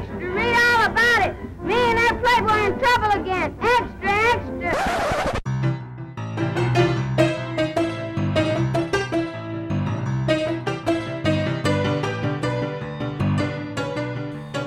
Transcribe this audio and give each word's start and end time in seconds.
extra, 0.00 0.34
read 0.34 0.56
all 0.56 0.86
about 0.86 1.26
it. 1.26 1.34
Me 1.62 1.74
and 1.74 1.98
that 1.98 2.14
playboy 2.22 2.66
in 2.66 2.78
trouble 2.78 3.12
again. 3.20 3.54
Extra, 3.60 4.12
extra. 4.34 5.00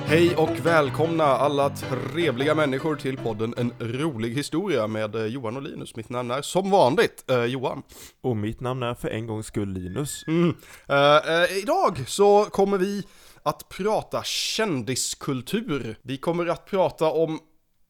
Hej 0.06 0.34
och 0.36 0.66
välkomna 0.66 1.24
alla 1.24 1.70
trevliga 1.70 2.54
människor 2.54 2.96
till 2.96 3.16
podden 3.16 3.54
En 3.56 3.72
rolig 3.78 4.34
historia 4.34 4.86
med 4.86 5.14
eh, 5.14 5.26
Johan 5.26 5.56
och 5.56 5.62
Linus. 5.62 5.96
Mitt 5.96 6.08
namn 6.08 6.30
är 6.30 6.42
som 6.42 6.70
vanligt 6.70 7.30
eh, 7.30 7.44
Johan. 7.44 7.82
Och 8.22 8.36
mitt 8.36 8.60
namn 8.60 8.82
är 8.82 8.94
för 8.94 9.08
en 9.08 9.26
gångs 9.26 9.46
skull 9.46 9.72
Linus. 9.72 10.24
Mm. 10.26 10.54
Eh, 10.88 11.16
eh, 11.16 11.58
idag 11.62 12.08
så 12.08 12.44
kommer 12.44 12.78
vi 12.78 13.02
att 13.44 13.68
prata 13.68 14.22
kändiskultur. 14.24 15.96
Vi 16.02 16.16
kommer 16.16 16.46
att 16.46 16.66
prata 16.66 17.10
om 17.10 17.38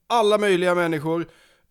alla 0.08 0.38
möjliga 0.38 0.74
människor 0.74 1.26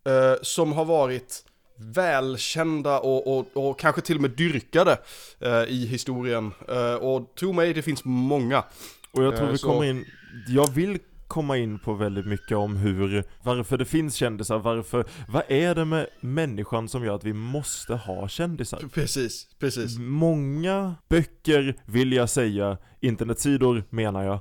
eh, 0.06 0.34
som 0.42 0.72
har 0.72 0.84
varit 0.84 1.44
välkända 1.78 3.00
och, 3.00 3.38
och, 3.38 3.46
och 3.70 3.78
kanske 3.78 4.00
till 4.00 4.16
och 4.16 4.22
med 4.22 4.30
dyrkade 4.30 4.98
eh, 5.40 5.62
i 5.62 5.86
historien. 5.86 6.52
Eh, 6.68 6.94
och 6.94 7.34
tro 7.38 7.52
mig, 7.52 7.74
det 7.74 7.82
finns 7.82 8.04
många. 8.04 8.64
Och 9.10 9.24
jag 9.24 9.36
tror 9.36 9.46
Eh, 9.46 9.52
vi 9.52 9.58
så- 9.58 9.66
kommer 9.66 9.84
in, 9.84 10.04
jag 10.48 10.70
vill 10.72 10.98
komma 11.34 11.56
in 11.56 11.78
på 11.78 11.94
väldigt 11.94 12.26
mycket 12.26 12.56
om 12.56 12.76
hur, 12.76 13.24
varför 13.42 13.78
det 13.78 13.84
finns 13.84 14.14
kändisar, 14.14 14.58
varför, 14.58 15.04
vad 15.28 15.42
är 15.48 15.74
det 15.74 15.84
med 15.84 16.06
människan 16.20 16.88
som 16.88 17.04
gör 17.04 17.14
att 17.14 17.24
vi 17.24 17.32
måste 17.32 17.94
ha 17.94 18.28
kändisar? 18.28 18.82
Precis, 18.92 19.48
precis. 19.58 19.98
Många 19.98 20.94
böcker 21.08 21.76
vill 21.84 22.12
jag 22.12 22.30
säga, 22.30 22.78
internetsidor 23.00 23.84
menar 23.90 24.22
jag, 24.22 24.40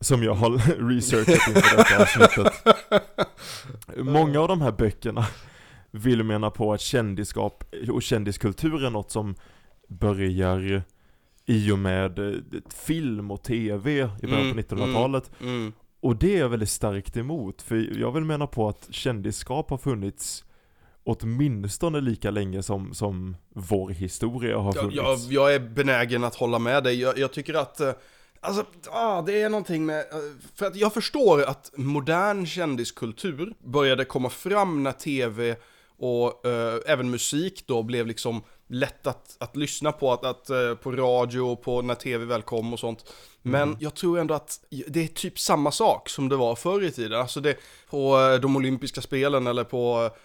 som 0.00 0.22
jag 0.22 0.34
har 0.34 0.50
researchat 0.94 1.48
inför 1.48 1.76
detta 1.76 2.02
avsnittet. 2.02 2.52
Många 3.96 4.40
av 4.40 4.48
de 4.48 4.60
här 4.60 4.72
böckerna 4.72 5.26
vill 5.90 6.24
mena 6.24 6.50
på 6.50 6.72
att 6.72 6.80
kändisskap 6.80 7.64
och 7.92 8.02
kändiskultur 8.02 8.84
är 8.84 8.90
något 8.90 9.10
som 9.10 9.34
börjar 9.88 10.82
i 11.46 11.72
och 11.72 11.78
med 11.78 12.18
eh, 12.18 12.40
film 12.74 13.30
och 13.30 13.42
tv 13.42 14.10
i 14.22 14.26
början 14.26 14.54
på 14.54 14.58
Mm, 14.58 14.58
1900-talet. 14.58 15.30
Mm. 15.40 15.72
Och 16.00 16.16
det 16.16 16.34
är 16.34 16.38
jag 16.38 16.48
väldigt 16.48 16.70
starkt 16.70 17.16
emot, 17.16 17.62
för 17.62 17.98
jag 18.00 18.12
vill 18.12 18.24
mena 18.24 18.46
på 18.46 18.68
att 18.68 18.88
kändisskap 18.90 19.70
har 19.70 19.78
funnits 19.78 20.44
åtminstone 21.08 22.00
lika 22.00 22.30
länge 22.30 22.62
som, 22.62 22.94
som 22.94 23.36
vår 23.48 23.90
historia 23.90 24.58
har 24.58 24.72
funnits. 24.72 24.96
jag, 24.96 25.18
jag 25.18 25.54
är 25.54 25.60
benägen 25.60 26.24
att 26.24 26.34
hålla 26.34 26.58
med 26.58 26.84
dig. 26.84 27.00
Jag, 27.00 27.18
jag 27.18 27.32
tycker 27.32 27.54
att, 27.54 27.80
eh, 27.80 27.92
alltså, 28.40 28.64
ah, 28.90 29.22
det 29.22 29.42
är 29.42 29.48
någonting 29.48 29.86
med, 29.86 29.98
eh, 29.98 30.04
för 30.54 30.66
att 30.66 30.76
jag 30.76 30.94
förstår 30.94 31.42
att 31.42 31.72
modern 31.76 32.46
kändiskultur 32.46 33.54
började 33.64 34.04
komma 34.04 34.30
fram 34.30 34.82
när 34.82 34.92
tv 34.92 35.56
och 35.98 36.46
eh, 36.46 36.80
även 36.86 37.10
musik 37.10 37.64
då 37.66 37.82
blev 37.82 38.06
liksom 38.06 38.42
lätt 38.68 39.06
att, 39.06 39.36
att 39.40 39.56
lyssna 39.56 39.92
på, 39.92 40.12
att, 40.12 40.24
att, 40.24 40.50
eh, 40.50 40.74
på 40.74 40.92
radio 40.92 41.40
och 41.40 41.62
på 41.62 41.82
när 41.82 41.94
tv 41.94 42.24
väl 42.24 42.42
kom 42.42 42.72
och 42.72 42.78
sånt. 42.78 43.12
Men 43.42 43.76
jag 43.80 43.94
tror 43.94 44.18
ändå 44.18 44.34
att 44.34 44.60
det 44.88 45.04
är 45.04 45.08
typ 45.08 45.38
samma 45.38 45.70
sak 45.70 46.08
som 46.08 46.28
det 46.28 46.36
var 46.36 46.56
förr 46.56 46.84
i 46.84 46.90
tiden. 46.90 47.20
Alltså 47.20 47.40
det 47.40 47.56
på 47.90 48.18
eh, 48.20 48.40
de 48.40 48.56
olympiska 48.56 49.00
spelen 49.00 49.46
eller 49.46 49.64
på 49.64 50.04
eh, 50.04 50.18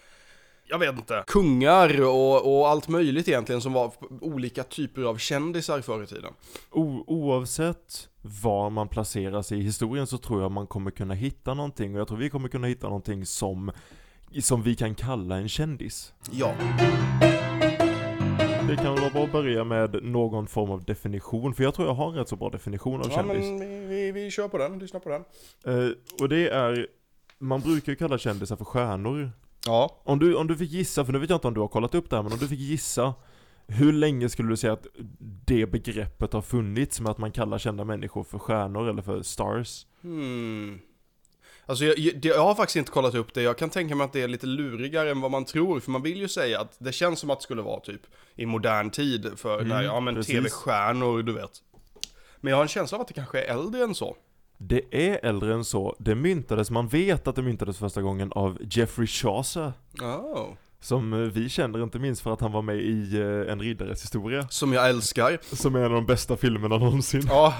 jag 0.68 0.78
vet 0.78 0.96
inte, 0.96 1.24
kungar 1.26 2.02
och, 2.02 2.58
och 2.58 2.68
allt 2.68 2.88
möjligt 2.88 3.28
egentligen 3.28 3.60
som 3.60 3.72
var 3.72 3.92
olika 4.20 4.62
typer 4.62 5.02
av 5.02 5.18
kändisar 5.18 5.80
förr 5.80 6.02
i 6.02 6.06
tiden. 6.06 6.32
O- 6.70 7.04
oavsett 7.06 8.08
var 8.22 8.70
man 8.70 8.88
placeras 8.88 9.52
i 9.52 9.60
historien 9.60 10.06
så 10.06 10.18
tror 10.18 10.42
jag 10.42 10.50
man 10.50 10.66
kommer 10.66 10.90
kunna 10.90 11.14
hitta 11.14 11.54
någonting 11.54 11.94
och 11.94 12.00
jag 12.00 12.08
tror 12.08 12.18
vi 12.18 12.30
kommer 12.30 12.48
kunna 12.48 12.66
hitta 12.66 12.86
någonting 12.86 13.26
som 13.26 13.72
som 14.42 14.62
vi 14.62 14.74
kan 14.74 14.94
kalla 14.94 15.36
en 15.36 15.48
kändis. 15.48 16.12
Ja. 16.30 16.54
Det 18.68 18.76
kan 18.76 18.94
vara 18.94 19.10
bra 19.10 19.24
att 19.24 19.32
börja 19.32 19.64
med 19.64 20.02
någon 20.02 20.46
form 20.46 20.70
av 20.70 20.84
definition, 20.84 21.54
för 21.54 21.64
jag 21.64 21.74
tror 21.74 21.88
jag 21.88 21.94
har 21.94 22.08
en 22.08 22.14
rätt 22.14 22.28
så 22.28 22.36
bra 22.36 22.50
definition 22.50 23.00
av 23.00 23.06
Ja 23.10 23.14
kändis. 23.14 23.44
men 23.44 23.58
vi, 23.60 23.86
vi, 23.86 24.12
vi 24.12 24.30
kör 24.30 24.48
på 24.48 24.58
den, 24.58 24.78
lyssna 24.78 25.00
på 25.00 25.08
den. 25.08 25.24
Eh, 25.64 25.90
och 26.20 26.28
det 26.28 26.48
är, 26.48 26.86
man 27.38 27.60
brukar 27.60 27.92
ju 27.92 27.96
kalla 27.96 28.18
kändisar 28.18 28.56
för 28.56 28.64
stjärnor. 28.64 29.30
Ja. 29.66 30.02
Om 30.04 30.18
du, 30.18 30.34
om 30.36 30.46
du 30.46 30.56
fick 30.56 30.70
gissa, 30.70 31.04
för 31.04 31.12
nu 31.12 31.18
vet 31.18 31.30
jag 31.30 31.36
inte 31.36 31.48
om 31.48 31.54
du 31.54 31.60
har 31.60 31.68
kollat 31.68 31.94
upp 31.94 32.10
det 32.10 32.16
här, 32.16 32.22
men 32.22 32.32
om 32.32 32.38
du 32.38 32.48
fick 32.48 32.60
gissa 32.60 33.14
hur 33.66 33.92
länge 33.92 34.28
skulle 34.28 34.48
du 34.48 34.56
säga 34.56 34.72
att 34.72 34.86
det 35.46 35.66
begreppet 35.66 36.32
har 36.32 36.42
funnits 36.42 37.00
med 37.00 37.10
att 37.10 37.18
man 37.18 37.32
kallar 37.32 37.58
kända 37.58 37.84
människor 37.84 38.24
för 38.24 38.38
stjärnor 38.38 38.88
eller 38.88 39.02
för 39.02 39.22
stars? 39.22 39.86
Hmm. 40.02 40.80
Alltså 41.66 41.84
jag, 41.84 41.98
jag, 41.98 42.24
jag 42.24 42.44
har 42.44 42.54
faktiskt 42.54 42.76
inte 42.76 42.90
kollat 42.90 43.14
upp 43.14 43.34
det, 43.34 43.42
jag 43.42 43.58
kan 43.58 43.70
tänka 43.70 43.94
mig 43.94 44.04
att 44.04 44.12
det 44.12 44.22
är 44.22 44.28
lite 44.28 44.46
lurigare 44.46 45.10
än 45.10 45.20
vad 45.20 45.30
man 45.30 45.44
tror, 45.44 45.80
för 45.80 45.90
man 45.90 46.02
vill 46.02 46.16
ju 46.16 46.28
säga 46.28 46.60
att 46.60 46.76
det 46.78 46.92
känns 46.92 47.20
som 47.20 47.30
att 47.30 47.38
det 47.38 47.42
skulle 47.42 47.62
vara 47.62 47.80
typ 47.80 48.00
i 48.34 48.46
modern 48.46 48.90
tid 48.90 49.32
för 49.36 49.54
Mm, 49.54 49.68
när, 49.68 49.82
ja 49.82 50.00
men 50.00 50.22
tv-stjärnor, 50.22 51.22
du 51.22 51.32
vet. 51.32 51.50
Men 52.40 52.50
jag 52.50 52.56
har 52.56 52.62
en 52.62 52.68
känsla 52.68 52.96
av 52.98 53.02
att 53.02 53.08
det 53.08 53.14
kanske 53.14 53.40
är 53.40 53.54
äldre 53.54 53.82
än 53.82 53.94
så. 53.94 54.16
Det 54.58 54.82
är 54.90 55.20
äldre 55.22 55.54
än 55.54 55.64
så. 55.64 55.96
Det 55.98 56.14
myntades, 56.14 56.70
man 56.70 56.88
vet 56.88 57.28
att 57.28 57.36
det 57.36 57.42
myntades 57.42 57.78
första 57.78 58.02
gången 58.02 58.32
av 58.32 58.58
Jeffrey 58.70 59.06
Chaucer. 59.06 59.72
Oh. 60.02 60.48
Som 60.84 61.12
eh, 61.12 61.18
vi 61.18 61.48
känner 61.48 61.82
inte 61.82 61.98
minst 61.98 62.22
för 62.22 62.32
att 62.32 62.40
han 62.40 62.52
var 62.52 62.62
med 62.62 62.76
i 62.76 63.16
eh, 63.20 63.52
En 63.52 63.60
riddares 63.60 64.02
historia. 64.02 64.48
Som 64.48 64.72
jag 64.72 64.88
älskar. 64.88 65.38
Som 65.56 65.74
är 65.74 65.78
en 65.78 65.84
av 65.84 65.90
de 65.90 66.06
bästa 66.06 66.36
filmerna 66.36 66.78
någonsin. 66.78 67.22
Ja. 67.28 67.54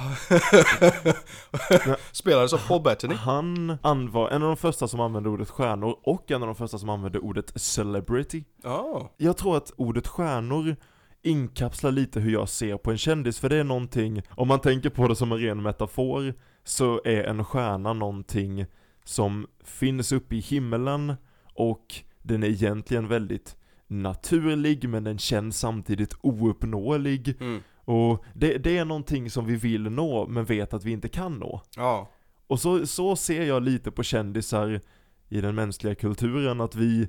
Spelades 2.12 2.52
av 2.52 2.58
Paul 2.68 2.82
Bettany. 2.82 3.14
Han 3.14 3.76
an- 3.82 4.10
var 4.10 4.28
en 4.30 4.42
av 4.42 4.48
de 4.48 4.56
första 4.56 4.88
som 4.88 5.00
använde 5.00 5.28
ordet 5.28 5.50
stjärnor 5.50 5.96
och 6.02 6.30
en 6.30 6.42
av 6.42 6.46
de 6.46 6.54
första 6.54 6.78
som 6.78 6.88
använde 6.88 7.18
ordet 7.18 7.52
celebrity. 7.60 8.44
Ja. 8.62 9.14
Jag 9.16 9.36
tror 9.36 9.56
att 9.56 9.72
ordet 9.76 10.06
stjärnor 10.08 10.76
inkapslar 11.22 11.92
lite 11.92 12.20
hur 12.20 12.32
jag 12.32 12.48
ser 12.48 12.76
på 12.76 12.90
en 12.90 12.98
kändis, 12.98 13.38
för 13.40 13.48
det 13.48 13.56
är 13.56 13.64
någonting, 13.64 14.22
om 14.30 14.48
man 14.48 14.60
tänker 14.60 14.90
på 14.90 15.08
det 15.08 15.16
som 15.16 15.32
en 15.32 15.38
ren 15.38 15.62
metafor, 15.62 16.34
så 16.64 17.00
är 17.04 17.24
en 17.24 17.44
stjärna 17.44 17.92
någonting 17.92 18.66
som 19.04 19.46
finns 19.64 20.12
uppe 20.12 20.36
i 20.36 20.40
himmelen 20.40 21.14
och 21.54 21.94
den 22.24 22.42
är 22.42 22.46
egentligen 22.48 23.08
väldigt 23.08 23.56
naturlig 23.86 24.88
men 24.88 25.04
den 25.04 25.18
känns 25.18 25.58
samtidigt 25.58 26.14
ouppnåelig 26.20 27.36
Mm. 27.40 27.60
och 27.84 28.24
det, 28.34 28.58
det 28.58 28.78
är 28.78 28.84
någonting 28.84 29.30
som 29.30 29.46
vi 29.46 29.56
vill 29.56 29.82
nå 29.82 30.26
men 30.26 30.44
vet 30.44 30.74
att 30.74 30.84
vi 30.84 30.90
inte 30.92 31.08
kan 31.08 31.32
nå. 31.32 31.62
Ja. 31.76 32.10
Och 32.46 32.60
så, 32.60 32.86
så 32.86 33.16
ser 33.16 33.42
jag 33.44 33.62
lite 33.62 33.90
på 33.90 34.02
kändisar 34.02 34.80
i 35.28 35.40
den 35.40 35.54
mänskliga 35.54 35.94
kulturen, 35.94 36.60
att 36.60 36.74
vi, 36.74 37.08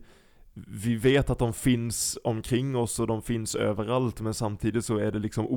vi 0.58 0.96
vet 0.96 1.30
att 1.30 1.40
de 1.40 1.54
finns 1.54 2.18
omkring 2.24 2.76
oss 2.76 3.00
och 3.00 3.08
de 3.08 3.22
finns 3.22 3.56
överallt, 3.56 4.22
men 4.22 4.34
samtidigt 4.34 4.86
så 4.86 4.98
är 4.98 5.12
det 5.12 5.20
liksom 5.20 5.48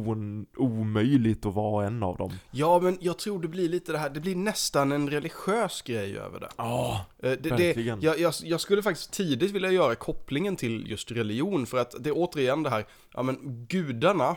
omöjligt 0.57 1.47
att 1.47 1.55
vara 1.55 1.87
en 1.87 2.03
av 2.03 2.17
dem. 2.17 2.33
Ja, 2.51 2.81
men 2.81 2.99
jag 3.01 3.19
tror 3.19 3.43
det 3.43 3.49
blir 3.49 3.69
lite 3.69 3.93
det 3.93 3.99
här, 3.99 4.11
det 4.11 4.21
blir 4.21 4.37
nästan 4.37 4.93
en 4.93 5.11
religiös 5.11 5.83
grej 5.83 6.19
över 6.19 6.41
det. 6.41 6.49
Ja, 6.57 7.05
Eh, 7.23 7.31
det, 7.31 7.37
det 7.37 7.51
verkligen. 7.51 8.01
jag, 8.01 8.19
jag, 8.19 8.35
jag 8.43 8.61
skulle 8.61 8.83
faktiskt 8.83 9.13
tidigt 9.13 9.51
vilja 9.51 9.71
göra 9.71 9.95
kopplingen 9.95 10.57
till 10.57 10.91
just 10.91 11.11
religion, 11.11 11.67
för 11.67 11.79
att 11.79 11.95
det 12.01 12.11
är 12.11 12.15
återigen 12.17 12.63
det 12.63 12.71
här, 12.71 12.87
ja 13.15 13.23
men 13.23 13.67
gudarna, 13.69 14.37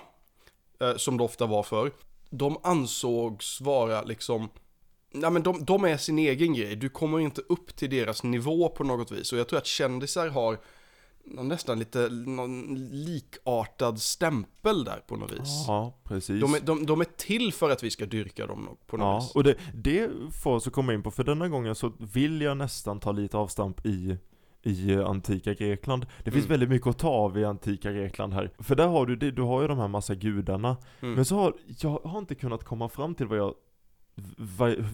eh, 0.82 0.96
som 0.96 1.18
det 1.18 1.24
ofta 1.24 1.46
var 1.46 1.64
för, 1.64 1.92
de 2.30 2.58
ansågs 2.64 3.62
vara 3.62 4.04
liksom, 4.04 4.50
ja 5.12 5.30
men 5.30 5.44
de, 5.44 5.66
de 5.66 5.84
är 5.86 5.98
sin 5.98 6.20
egen 6.20 6.54
grej, 6.54 6.76
du 6.76 6.90
kommer 6.90 7.20
inte 7.20 7.42
upp 7.50 7.76
till 7.76 7.90
deras 7.90 8.24
nivå 8.24 8.70
på 8.70 8.84
något 8.84 9.12
vis. 9.12 9.34
Och 9.34 9.40
jag 9.40 9.48
tror 9.48 9.60
att 9.60 9.66
kändisar 9.66 10.28
har 10.28 10.58
nästan 11.26 11.80
lite 11.80 12.10
någon 12.10 12.76
likartad 12.92 14.02
stämpel 14.02 14.84
där 14.84 15.04
på 15.08 15.16
något 15.16 15.32
vis. 15.32 15.66
ja 15.68 15.94
precis. 16.04 16.42
De 16.42 16.54
är, 16.54 16.60
de, 16.60 16.86
de 16.86 17.02
är 17.02 17.06
till 17.18 17.54
för 17.54 17.70
att 17.70 17.84
vi 17.84 17.90
ska 17.92 18.06
dyrka 18.06 18.48
dem 18.48 18.78
på 18.88 18.98
något 18.98 19.06
Ja, 19.06 19.20
vis. 19.20 19.36
och 19.36 19.44
det, 19.44 19.56
det 19.74 20.10
får 20.44 20.56
oss 20.56 20.68
att 20.68 20.74
komma 20.74 20.94
in 20.94 21.03
på, 21.03 21.12
för 21.12 21.24
denna 21.24 21.50
gången 21.50 21.76
så 21.76 21.91
vill 22.00 22.41
jag 22.41 22.58
nästan 22.58 23.00
ta 23.00 23.12
lite 23.12 23.38
avstamp 23.38 23.85
i 23.85 24.18
i 24.64 24.96
antika 24.96 25.53
Grekland. 25.53 26.06
Det 26.24 26.32
finns 26.32 26.46
Mm. 26.46 26.50
väldigt 26.50 26.70
mycket 26.70 26.88
att 26.88 26.97
ta 27.00 27.09
av 27.09 27.38
i 27.38 27.46
antika 27.46 27.91
Grekland 27.91 28.34
här. 28.34 28.52
För 28.59 28.76
där 28.76 28.88
har 28.88 29.06
du 29.06 29.16
det, 29.16 29.32
du 29.32 29.41
har 29.41 29.62
ju 29.62 29.68
de 29.68 29.78
här 29.78 29.88
massa 29.88 30.16
gudarna. 30.16 30.78
Mm. 31.02 31.14
Men 31.16 31.26
så 31.26 31.35
har, 31.35 31.53
jag 31.82 31.90
har 32.03 32.20
inte 32.20 32.35
kunnat 32.35 32.64
komma 32.64 32.90
fram 32.90 33.16
till 33.16 33.26
vad 33.26 33.38
jag, 33.38 33.53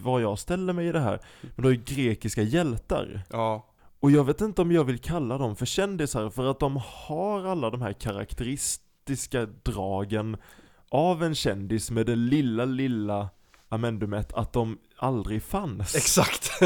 vad, 0.03 0.21
jag 0.21 0.39
ställer 0.39 0.73
mig 0.73 0.87
i 0.87 0.91
det 0.91 0.99
här. 0.99 1.19
Men 1.41 1.51
du 1.55 1.63
har 1.63 1.71
ju 1.71 1.83
grekiska 1.85 2.41
hjältar. 2.41 3.21
Ja, 3.29 3.67
Och 3.99 4.11
jag 4.11 4.23
vet 4.23 4.41
inte 4.41 4.61
om 4.61 4.71
jag 4.71 4.83
vill 4.83 4.99
kalla 4.99 5.37
dem 5.37 5.55
för 5.55 5.65
kändisar, 5.65 6.29
för 6.29 6.51
att 6.51 6.59
de 6.59 6.81
har 6.83 7.45
alla 7.45 7.69
de 7.69 7.81
här 7.81 7.93
karaktäristiska 7.93 9.45
dragen 9.45 10.37
av 10.89 11.23
en 11.23 11.35
kändis 11.35 11.91
med 11.91 12.05
det 12.05 12.15
lilla, 12.15 12.65
lilla 12.65 13.29
amendumet 13.69 14.33
att 14.33 14.53
de 14.53 14.77
aldrig 14.97 15.43
fanns. 15.43 15.95
exakt. 15.95 16.51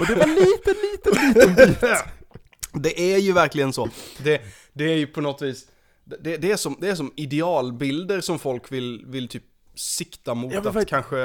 Och 0.00 0.06
det 0.06 0.14
var 0.14 0.26
lite, 0.26 0.74
lite, 0.82 1.10
liten 1.34 1.54
bit. 1.54 1.80
Det 2.72 3.14
är 3.14 3.18
ju 3.18 3.32
verkligen 3.32 3.72
så. 3.72 3.88
Det, 4.24 4.42
det 4.72 4.84
är 4.84 4.96
ju 4.96 5.06
på 5.06 5.20
något 5.20 5.42
vis, 5.42 5.66
det, 6.04 6.36
det, 6.36 6.52
är 6.52 6.56
som, 6.56 6.76
det 6.80 6.88
är 6.88 6.94
som 6.94 7.12
idealbilder 7.16 8.20
som 8.20 8.38
folk 8.38 8.72
vill, 8.72 9.04
vill 9.06 9.28
typ 9.28 9.44
sikta 9.74 10.34
mot 10.34 10.54
att 10.54 10.72
för- 10.72 10.84
kanske 10.84 11.16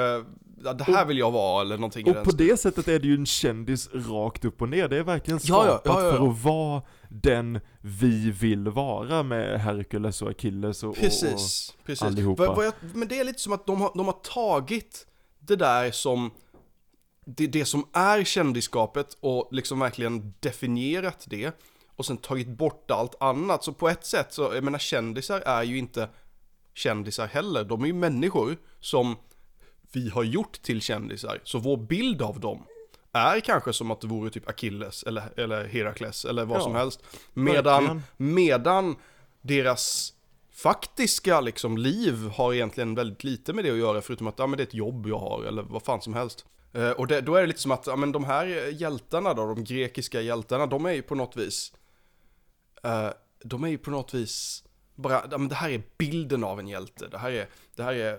ja, 0.64 0.74
det 0.74 0.84
här 0.84 1.06
vill 1.06 1.18
jag 1.18 1.32
vara 1.32 1.62
eller 1.62 1.78
någonting 1.78 2.10
Och 2.18 2.24
på 2.24 2.32
det 2.32 2.60
sättet 2.60 2.88
är 2.88 3.00
det 3.00 3.08
ju 3.08 3.16
en 3.16 3.26
kändis 3.26 3.90
rakt 3.94 4.46
upp 4.46 4.62
och 4.62 4.70
ner. 4.70 4.88
Det 4.88 4.98
är 4.98 5.04
verkligen 5.04 5.40
skapat 5.40 5.82
ja, 5.86 6.04
ja, 6.04 6.12
för 6.12 6.30
att 6.30 6.44
vara 6.44 6.82
den 7.10 7.60
vi 7.82 8.32
vill 8.32 8.70
vara 8.70 9.24
med 9.24 9.62
Hercules 9.62 10.22
och 10.22 10.30
Achilles 10.30 10.84
och, 10.84 10.90
och, 10.90 10.96
Precis, 10.96 11.76
precis. 11.86 12.04
allihopa. 12.04 12.64
Jag, 12.64 12.74
men 12.94 13.08
det 13.08 13.20
är 13.20 13.24
lite 13.24 13.42
som 13.42 13.54
att 13.54 13.66
de 13.66 13.82
har, 13.82 13.92
de 13.96 14.06
har 14.06 14.18
tagit 14.34 15.08
det 15.40 15.56
där 15.56 15.92
som 15.92 16.32
det, 17.26 17.48
det 17.48 17.66
som 17.66 17.88
är 17.94 18.24
kändisskapet 18.24 19.18
och 19.20 19.50
liksom 19.52 19.80
verkligen 19.80 20.34
definierat 20.40 21.26
det 21.30 21.52
och 21.96 22.06
sen 22.06 22.18
tagit 22.18 22.48
bort 22.48 22.92
allt 22.92 23.22
annat. 23.22 23.64
Så 23.64 23.74
på 23.74 23.90
ett 23.90 24.06
sätt 24.06 24.34
så, 24.34 24.52
jag 24.54 24.64
menar 24.64 24.80
kändisar 24.80 25.42
är 25.42 25.64
ju 25.64 25.78
inte 25.78 26.10
kändisar 26.78 27.28
heller. 27.28 27.64
De 27.64 27.84
är 27.84 27.88
ju 27.88 27.94
människor 27.94 28.58
som 28.80 29.16
vi 29.92 30.10
har 30.10 30.24
gjort 30.24 30.62
till 30.62 30.82
kändisar. 30.82 31.40
Så 31.44 31.60
vår 31.60 31.78
bild 31.78 32.22
av 32.22 32.40
dem 32.40 32.64
är 33.14 33.40
kanske 33.40 33.74
som 33.74 33.92
att 33.92 34.02
det 34.02 34.08
vore 34.08 34.30
typ 34.30 34.50
Achilles 34.50 35.04
eller, 35.04 35.40
eller 35.40 35.66
Herakles 35.68 36.26
eller 36.26 36.46
vad 36.46 36.58
Ja, 36.58 36.62
som 36.64 36.76
helst. 36.76 37.04
Medan, 37.34 37.84
verkligen. 37.84 38.04
medan 38.18 38.96
deras 39.42 40.14
faktiska 40.52 41.42
liksom 41.42 41.78
liv 41.78 42.30
har 42.36 42.54
egentligen 42.54 42.96
väldigt 42.96 43.24
lite 43.24 43.54
med 43.54 43.64
det 43.66 43.72
att 43.72 43.78
göra 43.78 44.02
förutom 44.02 44.28
att 44.28 44.40
ja, 44.40 44.48
men 44.48 44.58
det 44.58 44.64
är 44.64 44.68
ett 44.68 44.74
jobb 44.74 45.08
jag 45.08 45.20
har 45.20 45.44
eller 45.44 45.62
vad 45.62 45.84
fan 45.84 46.02
som 46.02 46.14
helst. 46.14 46.46
Eh, 46.74 46.90
och 46.92 47.08
det, 47.08 47.22
då 47.22 47.36
är 47.36 47.42
det 47.42 47.48
lite 47.48 47.60
som 47.60 47.72
att 47.72 47.88
ja, 47.88 47.96
men 47.96 48.12
de 48.12 48.24
här 48.26 48.46
hjältarna 48.82 49.34
då, 49.34 49.46
de 49.46 49.64
grekiska 49.64 50.22
hjältarna, 50.22 50.66
de 50.66 50.86
är 50.86 50.94
ju 50.94 51.02
på 51.02 51.16
något 51.16 51.38
vis 51.38 51.74
eh, 52.84 53.10
de 53.44 53.64
är 53.64 53.68
ju 53.68 53.78
på 53.78 53.92
något 53.92 54.14
vis 54.14 54.64
bara, 54.98 55.28
det 55.28 55.56
här 55.56 55.70
är 55.70 55.82
bilden 55.98 56.44
av 56.44 56.60
en 56.60 56.68
hjälte, 56.68 57.08
det 57.12 57.18
här 57.18 57.32
är, 57.32 57.46
det 57.76 57.84
här 57.84 57.94
är 57.94 58.18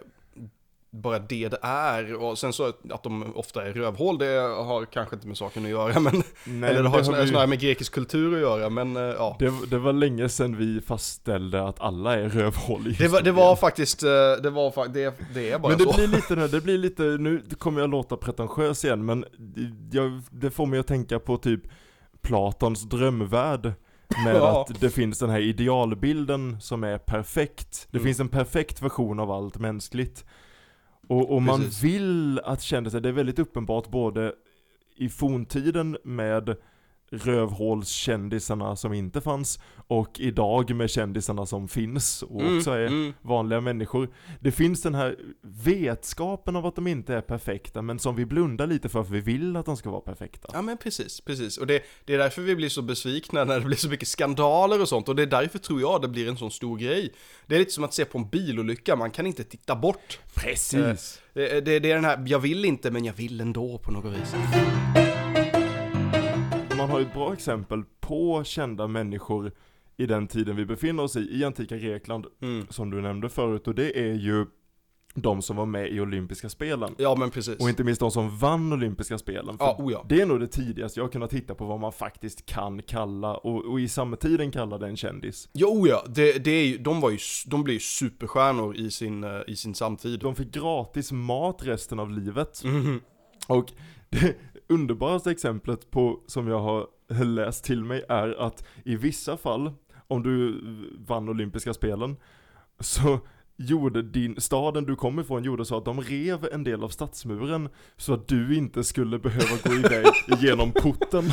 bara 0.91 1.19
det 1.19 1.49
det 1.49 1.59
är 1.63 2.15
och 2.15 2.39
sen 2.39 2.53
så 2.53 2.67
att 2.91 3.03
de 3.03 3.37
ofta 3.37 3.67
är 3.69 3.73
rövhål, 3.73 4.19
det 4.19 4.27
har 4.41 4.85
kanske 4.85 5.17
inte 5.17 5.27
med 5.27 5.37
saken 5.37 5.65
att 5.65 5.71
göra 5.71 6.01
men 6.01 6.23
Nej, 6.47 6.71
eller 6.71 6.83
det 6.83 6.89
har 6.89 6.99
det 6.99 7.05
snarare 7.05 7.23
vi- 7.23 7.29
snarare 7.29 7.47
med 7.47 7.61
grekisk 7.61 7.93
kultur 7.93 8.35
att 8.35 8.41
göra 8.41 8.71
men 8.71 8.97
eh, 8.97 9.03
ja. 9.03 9.37
det, 9.39 9.53
det 9.71 9.79
var 9.79 9.93
länge 9.93 10.29
sedan 10.29 10.57
vi 10.57 10.81
fastställde 10.81 11.69
att 11.69 11.81
alla 11.81 12.15
är 12.17 12.29
rövhål 12.29 12.95
Det 12.99 13.09
var, 13.09 13.23
det 13.23 13.33
var 13.33 13.57
faktiskt, 13.57 14.03
eh, 14.03 14.09
det 14.43 14.51
var 14.51 14.89
det, 14.89 15.15
det 15.35 15.51
är 15.51 15.59
bara 15.59 15.69
Men 15.69 15.79
det 15.79 15.85
så. 15.85 15.97
blir 15.97 16.07
lite 16.07 16.35
nu, 16.37 16.49
det 16.49 16.61
blir 16.61 16.79
lite, 16.79 17.03
nu 17.03 17.43
kommer 17.59 17.81
jag 17.81 17.91
låta 17.91 18.17
pretentiös 18.17 18.85
igen 18.85 19.05
men 19.05 19.25
jag, 19.93 20.21
det 20.31 20.51
får 20.51 20.67
mig 20.67 20.79
att 20.79 20.87
tänka 20.87 21.19
på 21.19 21.37
typ 21.37 21.61
Platons 22.23 22.83
drömvärld 22.83 23.73
med 24.25 24.37
Ja. 24.37 24.61
att 24.71 24.81
det 24.81 24.91
finns 24.91 25.19
den 25.19 25.31
här 25.31 25.41
idealbilden 25.41 26.61
som 26.61 26.85
är 26.85 26.99
perfekt. 26.99 27.89
Det 27.91 27.99
Mm. 27.99 28.07
finns 28.07 28.21
en 28.21 28.29
perfekt 28.29 28.83
version 28.83 29.21
av 29.21 29.31
allt 29.31 29.59
mänskligt. 29.59 30.25
Och, 31.09 31.35
och 31.35 31.43
man 31.43 31.65
vill 31.83 32.41
att 32.45 32.63
kändisar, 32.63 33.01
det 33.01 33.09
är 33.09 33.13
väldigt 33.13 33.39
uppenbart 33.39 33.89
både 33.89 34.33
i 34.97 35.09
forntiden 35.09 35.99
med 36.05 36.57
rövhålskändisarna 37.11 38.77
som 38.77 38.93
inte 38.93 39.21
fanns 39.21 39.59
och 39.87 40.21
idag 40.21 40.75
med 40.75 40.91
kändisarna 40.91 41.47
som 41.47 41.69
finns 41.69 42.23
och 42.23 42.41
Mm, 42.41 42.59
också 42.59 42.71
är 42.71 42.87
mm. 42.87 43.15
vanliga 43.23 43.61
människor. 43.61 44.09
Det 44.41 44.53
finns 44.53 44.83
den 44.83 44.95
här 44.95 45.17
vetskapen 45.43 46.57
av 46.57 46.67
att 46.67 46.75
de 46.75 46.87
inte 46.87 47.15
är 47.15 47.21
perfekta, 47.21 47.83
men 47.83 47.99
som 47.99 48.17
vi 48.17 48.27
blundar 48.27 48.67
lite 48.67 48.89
för, 48.89 49.05
för 49.05 49.13
vi 49.13 49.21
vill 49.21 49.57
att 49.57 49.67
de 49.67 49.77
ska 49.77 49.91
vara 49.91 50.01
perfekta. 50.01 50.49
Ja 50.53 50.63
men 50.63 50.77
precis, 50.77 51.21
precis. 51.21 51.59
Och 51.59 51.67
det, 51.67 51.83
det 52.05 52.15
är 52.15 52.19
därför 52.19 52.43
vi 52.43 52.57
blir 52.57 52.69
så 52.69 52.83
besvikna 52.83 53.45
när 53.45 53.61
det 53.61 53.67
blir 53.67 53.77
så 53.77 53.89
mycket 53.89 54.09
skandaler 54.09 54.81
och 54.81 54.89
sånt. 54.89 55.09
Och 55.09 55.17
det 55.17 55.23
är 55.23 55.27
därför 55.27 55.59
tror 55.59 55.81
jag 55.81 56.03
det 56.03 56.09
blir 56.09 56.29
en 56.29 56.37
sån 56.37 56.51
stor 56.51 56.79
grej. 56.79 57.13
Det 57.47 57.55
är 57.55 57.59
lite 57.59 57.73
som 57.73 57.85
att 57.85 57.95
se 57.95 58.05
på 58.05 58.19
en 58.19 58.29
bilolycka, 58.29 58.97
man 58.97 59.11
kan 59.11 59.27
inte 59.27 59.45
titta 59.45 59.77
bort. 59.77 60.19
Precis! 60.35 61.21
Det, 61.33 61.61
det, 61.61 61.79
det 61.79 61.91
är 61.91 61.95
den 61.95 62.05
här, 62.05 62.25
jag 62.27 62.39
vill 62.39 62.65
inte 62.65 62.91
men 62.91 63.05
jag 63.05 63.15
vill 63.15 63.41
ändå 63.41 63.79
på 63.79 63.91
något 63.91 64.15
vis. 64.15 64.35
Man 66.79 66.91
har 66.91 66.99
ju 66.99 67.07
ett 67.07 67.15
bra 67.15 67.33
exempel 67.33 67.83
på 68.01 68.45
kända 68.45 68.87
människor 68.87 69.53
i 69.97 70.07
den 70.07 70.27
tiden 70.27 70.57
vi 70.57 70.67
befinner 70.67 71.03
oss 71.03 71.17
i, 71.17 71.21
i 71.41 71.45
antika 71.45 71.77
Grekland, 71.77 72.27
Mm. 72.43 72.67
som 72.71 72.91
du 72.91 73.01
nämnde 73.01 73.29
förut, 73.29 73.69
och 73.69 73.75
det 73.75 73.99
är 73.99 74.15
ju 74.15 74.47
de 75.15 75.43
som 75.43 75.57
var 75.57 75.67
med 75.67 75.93
i 75.93 76.01
olympiska 76.01 76.49
spelen. 76.49 76.95
Ja 76.99 77.15
men 77.19 77.31
precis. 77.31 77.61
Och 77.61 77.69
inte 77.69 77.85
minst 77.85 78.01
de 78.01 78.11
som 78.11 78.39
vann 78.39 78.73
olympiska 78.73 79.19
spelen. 79.19 79.59
För 79.59 79.65
Ja, 79.65 79.77
oh 79.79 79.93
ja. 79.93 80.07
Det 80.09 80.21
är 80.21 80.27
nog 80.27 80.41
det 80.41 80.47
tidigaste 80.47 81.01
jag 81.01 81.05
har 81.05 81.11
kunnat 81.13 81.31
titta 81.31 81.55
på 81.55 81.65
vad 81.65 81.81
man 81.81 81.93
faktiskt 81.93 82.47
kan 82.47 82.83
kalla, 82.83 83.37
och, 83.37 83.65
och 83.65 83.81
i 83.81 83.89
samtiden 83.89 84.51
kalla 84.51 84.79
det 84.79 84.87
en 84.87 84.97
kändis. 84.97 85.49
Jo 85.53 85.69
oh 85.69 85.89
ja, 85.89 86.05
det, 86.09 86.45
det 86.45 86.51
är 86.51 86.67
ju, 86.67 86.79
de 86.79 87.01
var 87.01 87.11
ju, 87.11 87.19
de 87.47 87.65
blev 87.65 87.75
ju 87.75 87.81
superstjärnor 87.81 88.77
i 88.77 88.91
sin, 88.91 89.25
eh, 89.25 89.41
i 89.47 89.57
sin 89.57 89.75
samtid. 89.75 90.21
De 90.21 90.35
fick 90.35 90.51
gratis 90.53 91.13
mat 91.13 91.59
resten 91.63 91.99
av 92.01 92.11
livet. 92.11 92.63
Mhm. 92.65 93.01
Och 93.49 93.73
det 94.11 94.37
underbaraste 94.69 95.31
exemplet 95.31 95.91
på, 95.91 96.21
som 96.27 96.49
jag 96.49 96.61
har 96.61 96.87
läst 97.25 97.65
till 97.65 97.85
mig 97.85 98.05
är 98.09 98.41
att 98.41 98.65
i 98.85 98.97
vissa 98.97 99.37
fall, 99.37 99.73
om 100.09 100.23
du 100.23 100.61
vann 101.07 101.29
olympiska 101.29 101.75
spelen, 101.75 102.17
så 102.81 103.19
gjorde 103.57 104.03
din, 104.03 104.41
staden 104.41 104.85
du 104.85 104.97
kom 104.97 105.19
ifrån 105.19 105.45
gjorde 105.45 105.65
så 105.65 105.77
att 105.77 105.85
de 105.85 106.01
rev 106.01 106.49
en 106.53 106.65
del 106.65 106.85
av 106.85 106.89
stadsmuren 106.89 107.69
så 107.97 108.15
att 108.15 108.29
du 108.29 108.57
inte 108.57 108.85
skulle 108.85 109.19
behöva 109.19 109.57
gå 109.65 109.75
iväg 109.75 110.07
igenom 110.27 110.73
porten 110.73 111.25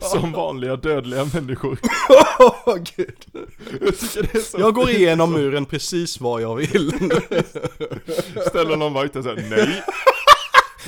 som 0.00 0.32
vanliga 0.32 0.76
dödliga 0.76 1.24
människor. 1.34 1.78
Åh 2.38 2.76
gud. 2.96 3.16
Jag 3.80 4.60
Jag 4.60 4.74
går 4.74 4.90
igenom 4.90 5.32
muren 5.32 5.66
precis 5.66 6.20
vad 6.20 6.42
jag 6.42 6.56
vill. 6.56 6.92
Ställer 8.48 8.76
någon 8.76 8.92
vakt 8.92 9.16
och 9.16 9.24
säger 9.24 9.50
nej. 9.50 9.82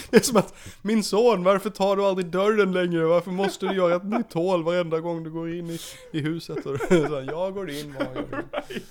Det 0.11 0.17
är 0.17 0.20
som 0.20 0.37
att, 0.37 0.55
min 0.82 1.05
son, 1.05 1.44
varför 1.44 1.70
tar 1.70 1.97
du 1.97 2.05
aldrig 2.05 2.26
dörren 2.26 2.73
längre? 2.73 3.05
Varför 3.05 3.31
måste 3.31 3.67
du 3.67 3.75
göra 3.75 3.97
ett 3.97 4.05
nytt 4.05 4.32
hål 4.32 4.62
varenda 4.62 5.00
gång 5.00 5.25
du 5.25 5.31
går 5.31 5.55
in 5.55 5.70
i, 5.70 5.79
i 6.12 6.20
huset? 6.20 6.67
Och 6.67 6.79
så, 6.88 7.25
jag 7.26 7.55
går 7.55 7.70
in 7.70 7.94
var 7.99 8.06
jag 8.14 8.23
vill. 8.23 8.82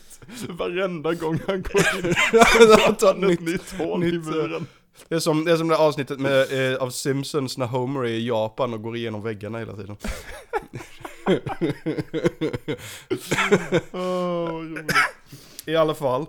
Varenda 0.49 1.13
gång 1.13 1.39
han 1.47 1.61
går 1.61 1.81
in 1.81 2.13
Han 2.85 2.95
tar 2.95 3.09
ett 3.09 3.17
ett 3.17 3.29
nytt, 3.29 3.39
nytt 3.39 3.71
hål 3.71 4.03
i 4.03 4.11
nytt, 4.11 4.27
eh, 4.27 4.31
muren. 4.33 4.67
det, 5.07 5.15
är 5.15 5.19
som, 5.19 5.45
det 5.45 5.51
är 5.51 5.57
som 5.57 5.67
det 5.67 5.77
avsnittet 5.77 6.19
med, 6.19 6.73
eh, 6.73 6.77
av 6.83 6.89
Simpsons 6.89 7.57
när 7.57 7.65
Homer 7.65 8.01
är 8.01 8.07
i 8.07 8.27
Japan 8.27 8.73
och 8.73 8.81
går 8.81 8.95
igenom 8.97 9.23
väggarna 9.23 9.59
hela 9.59 9.73
tiden. 9.75 9.97
Roligt. 13.91 14.91
I 15.65 15.75
alla 15.75 15.95
fall. 15.95 16.25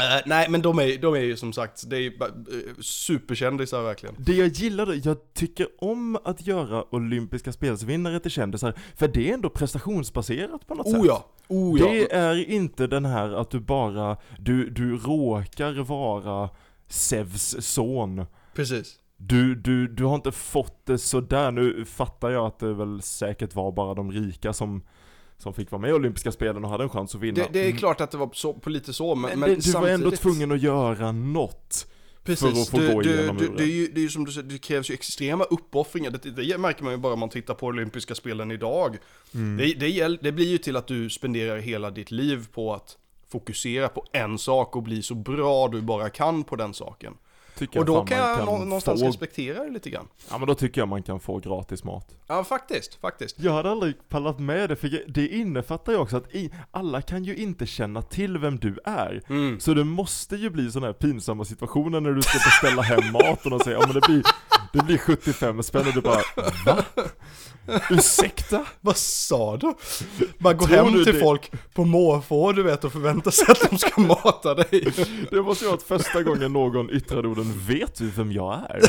Eh, 0.00 0.20
nej 0.26 0.46
men 0.50 0.62
de 0.62 0.78
är, 0.78 0.98
de 0.98 1.14
är 1.14 1.20
ju 1.20 1.36
som 1.36 1.52
sagt, 1.52 1.90
det 1.90 1.96
är 1.96 2.00
ju 2.00 2.06
eh, 2.08 2.74
superkändisar 2.80 3.82
verkligen. 3.82 4.14
Det 4.18 4.32
jag 4.32 4.48
gillade, 4.48 4.94
jag 4.94 5.16
tycker 5.34 5.66
om 5.78 6.18
att 6.24 6.46
göra 6.46 6.94
olympiska 6.94 7.52
spelsvinnare 7.52 8.20
till 8.20 8.30
kändisar, 8.30 8.74
för 8.96 9.08
det 9.08 9.30
är 9.30 9.34
ändå 9.34 9.50
prestationsbaserat 9.50 10.66
på 10.66 10.74
något 10.74 10.90
sätt. 10.90 11.00
Oh 11.00 11.06
ja, 11.06 11.26
oh 11.48 11.80
ja. 11.80 11.86
Det 11.86 12.12
är 12.12 12.50
inte 12.50 12.86
den 12.86 13.04
här 13.04 13.30
att 13.30 13.50
du 13.50 13.60
bara, 13.60 14.16
du, 14.38 14.70
du 14.70 14.96
råkar 14.96 15.72
vara 15.82 16.50
Zeus 16.88 17.56
son. 17.66 18.26
Precis. 18.54 18.96
Du, 19.16 19.54
du, 19.54 19.88
du 19.88 20.04
har 20.04 20.14
inte 20.14 20.32
fått 20.32 20.86
det 20.86 20.98
sådär, 20.98 21.50
nu 21.50 21.84
fattar 21.84 22.30
jag 22.30 22.46
att 22.46 22.58
det 22.58 22.74
väl 22.74 23.02
säkert 23.02 23.54
var 23.54 23.72
bara 23.72 23.94
de 23.94 24.12
rika 24.12 24.52
som, 24.52 24.82
som 25.42 25.54
fick 25.54 25.70
vara 25.70 25.82
med 25.82 25.90
i 25.90 25.92
olympiska 25.92 26.32
spelen 26.32 26.64
och 26.64 26.70
hade 26.70 26.84
en 26.84 26.90
chans 26.90 27.14
att 27.14 27.20
vinna. 27.20 27.34
Det, 27.42 27.48
det 27.52 27.60
är 27.60 27.64
Mm. 27.66 27.76
klart 27.78 28.00
att 28.00 28.10
det 28.10 28.16
var 28.18 28.30
så, 28.32 28.52
på 28.54 28.70
lite 28.70 28.92
så, 28.92 29.14
men, 29.14 29.30
Men, 29.30 29.50
men 29.50 29.60
du 29.60 29.72
var 29.72 29.80
ändå 29.88 29.90
samtidigt- 30.10 30.20
tvungen 30.20 30.52
att 30.52 30.62
göra 30.62 31.12
något. 31.12 31.86
Precis, 32.24 32.50
för 32.50 32.60
att 32.60 32.68
få 32.68 32.76
du, 32.78 32.94
gå 32.94 33.00
du, 33.02 33.10
igenom 33.14 33.36
du, 33.36 33.48
det, 33.56 33.62
är 33.62 33.66
ju, 33.66 33.86
det 33.86 34.00
är 34.00 34.02
ju 34.02 34.08
som 34.08 34.24
du 34.24 34.32
säger, 34.32 34.48
det 34.48 34.58
krävs 34.58 34.90
ju 34.90 34.94
extrema 34.94 35.44
uppoffringar. 35.44 36.10
Det, 36.10 36.30
det 36.30 36.58
märker 36.58 36.84
man 36.84 36.92
ju 36.92 36.96
bara 36.98 37.12
om 37.12 37.20
man 37.20 37.28
tittar 37.28 37.54
på 37.54 37.66
olympiska 37.66 38.14
spelen 38.14 38.50
idag. 38.50 38.96
Mm. 39.34 39.56
Det, 39.56 39.74
det, 39.74 40.22
det 40.22 40.32
blir 40.32 40.46
ju 40.48 40.58
till 40.58 40.76
att 40.76 40.86
du 40.86 41.10
spenderar 41.10 41.58
hela 41.58 41.90
ditt 41.90 42.10
liv 42.10 42.46
på 42.54 42.74
att 42.74 42.96
fokusera 43.28 43.88
på 43.88 44.04
en 44.12 44.38
sak 44.38 44.76
och 44.76 44.82
bli 44.82 45.02
så 45.02 45.14
bra 45.14 45.68
du 45.68 45.80
bara 45.80 46.10
kan 46.10 46.44
på 46.44 46.56
den 46.56 46.74
saken. 46.74 47.14
Tycker 47.60 47.80
Och 47.80 47.84
då 47.86 47.94
fan 47.94 48.06
kan 48.06 48.18
jag 48.18 48.46
nå- 48.46 48.58
någonstans 48.58 49.00
få, 49.00 49.06
respektera 49.06 49.64
det 49.64 49.70
lite 49.70 49.90
grann. 49.90 50.08
Ja 50.30 50.38
men 50.38 50.48
då 50.48 50.54
tycker 50.54 50.80
jag 50.80 50.88
man 50.88 51.02
kan 51.02 51.20
få 51.20 51.38
gratis 51.38 51.84
mat. 51.84 52.08
Ja, 52.26 52.44
faktiskt, 52.44 52.94
faktiskt. 52.94 53.40
Jag 53.40 53.52
hade 53.52 53.70
aldrig 53.70 54.08
pallat 54.08 54.38
med 54.38 54.68
det, 54.68 54.76
för 54.76 55.04
det 55.08 55.28
innefattar 55.28 55.92
ju 55.92 55.98
också 55.98 56.16
att 56.16 56.34
i, 56.34 56.50
alla 56.70 57.02
kan 57.02 57.24
ju 57.24 57.36
inte 57.36 57.66
känna 57.66 58.02
till 58.02 58.38
vem 58.38 58.58
du 58.58 58.78
är. 58.84 59.22
Mm. 59.28 59.60
Så 59.60 59.74
det 59.74 59.84
måste 59.84 60.36
ju 60.36 60.50
bli 60.50 60.70
sådana 60.70 60.86
här 60.86 60.92
pinsamma 60.94 61.44
situationer 61.44 62.00
när 62.00 62.10
du 62.12 62.22
ska 62.22 62.38
beställa 62.38 62.82
hem 62.82 63.12
maten 63.12 63.52
och 63.52 63.60
säga 63.60 63.78
ja 63.80 63.86
men 63.86 63.94
det 63.94 64.06
blir, 64.06 64.22
det 64.72 64.82
blir 64.84 64.98
75 64.98 65.62
spänn 65.62 65.86
och 65.86 65.94
du 65.94 66.00
bara 66.00 66.22
Va? 66.66 66.84
Ursäkta? 67.90 68.64
Vad 68.80 68.96
sa 68.96 69.56
du? 69.56 69.74
Bara 70.38 70.54
gå 70.54 70.66
Tror 70.66 70.76
hem 70.76 71.04
till 71.04 71.14
det- 71.14 71.20
folk 71.20 71.50
på 71.74 71.84
måfå 71.84 72.52
du 72.52 72.62
vet 72.62 72.84
och 72.84 72.92
förvänta 72.92 73.30
sig 73.30 73.44
att 73.48 73.70
de 73.70 73.78
ska 73.78 74.00
mata 74.24 74.54
dig. 74.54 74.92
Det 75.30 75.42
måste 75.42 75.64
ju 75.64 75.70
varit 75.70 75.82
första 75.82 76.22
gången 76.22 76.52
någon 76.52 76.90
yttrade 76.90 77.28
orden 77.28 77.52
Vet 77.68 77.94
du 77.98 78.10
vem 78.10 78.32
jag 78.32 78.54
är? 78.70 78.80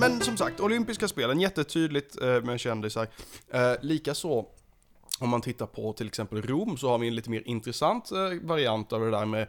Men 0.00 0.20
som 0.20 0.36
sagt, 0.36 0.60
olympiska 0.60 1.08
spelen, 1.08 1.40
jättetydligt 1.40 2.22
eh, 2.22 2.40
med 2.42 2.60
kändisar. 2.60 3.06
Eh, 3.52 3.72
Likaså 3.82 4.44
om 5.18 5.28
man 5.28 5.40
tittar 5.40 5.66
på 5.66 5.92
till 5.92 6.06
exempel 6.06 6.42
Rom 6.42 6.76
så 6.76 6.88
har 6.88 6.98
vi 6.98 7.08
en 7.08 7.14
lite 7.14 7.30
mer 7.30 7.42
intressant 7.46 8.10
eh, 8.10 8.18
variant 8.42 8.92
av 8.92 9.00
det 9.00 9.10
där 9.10 9.24
med 9.24 9.48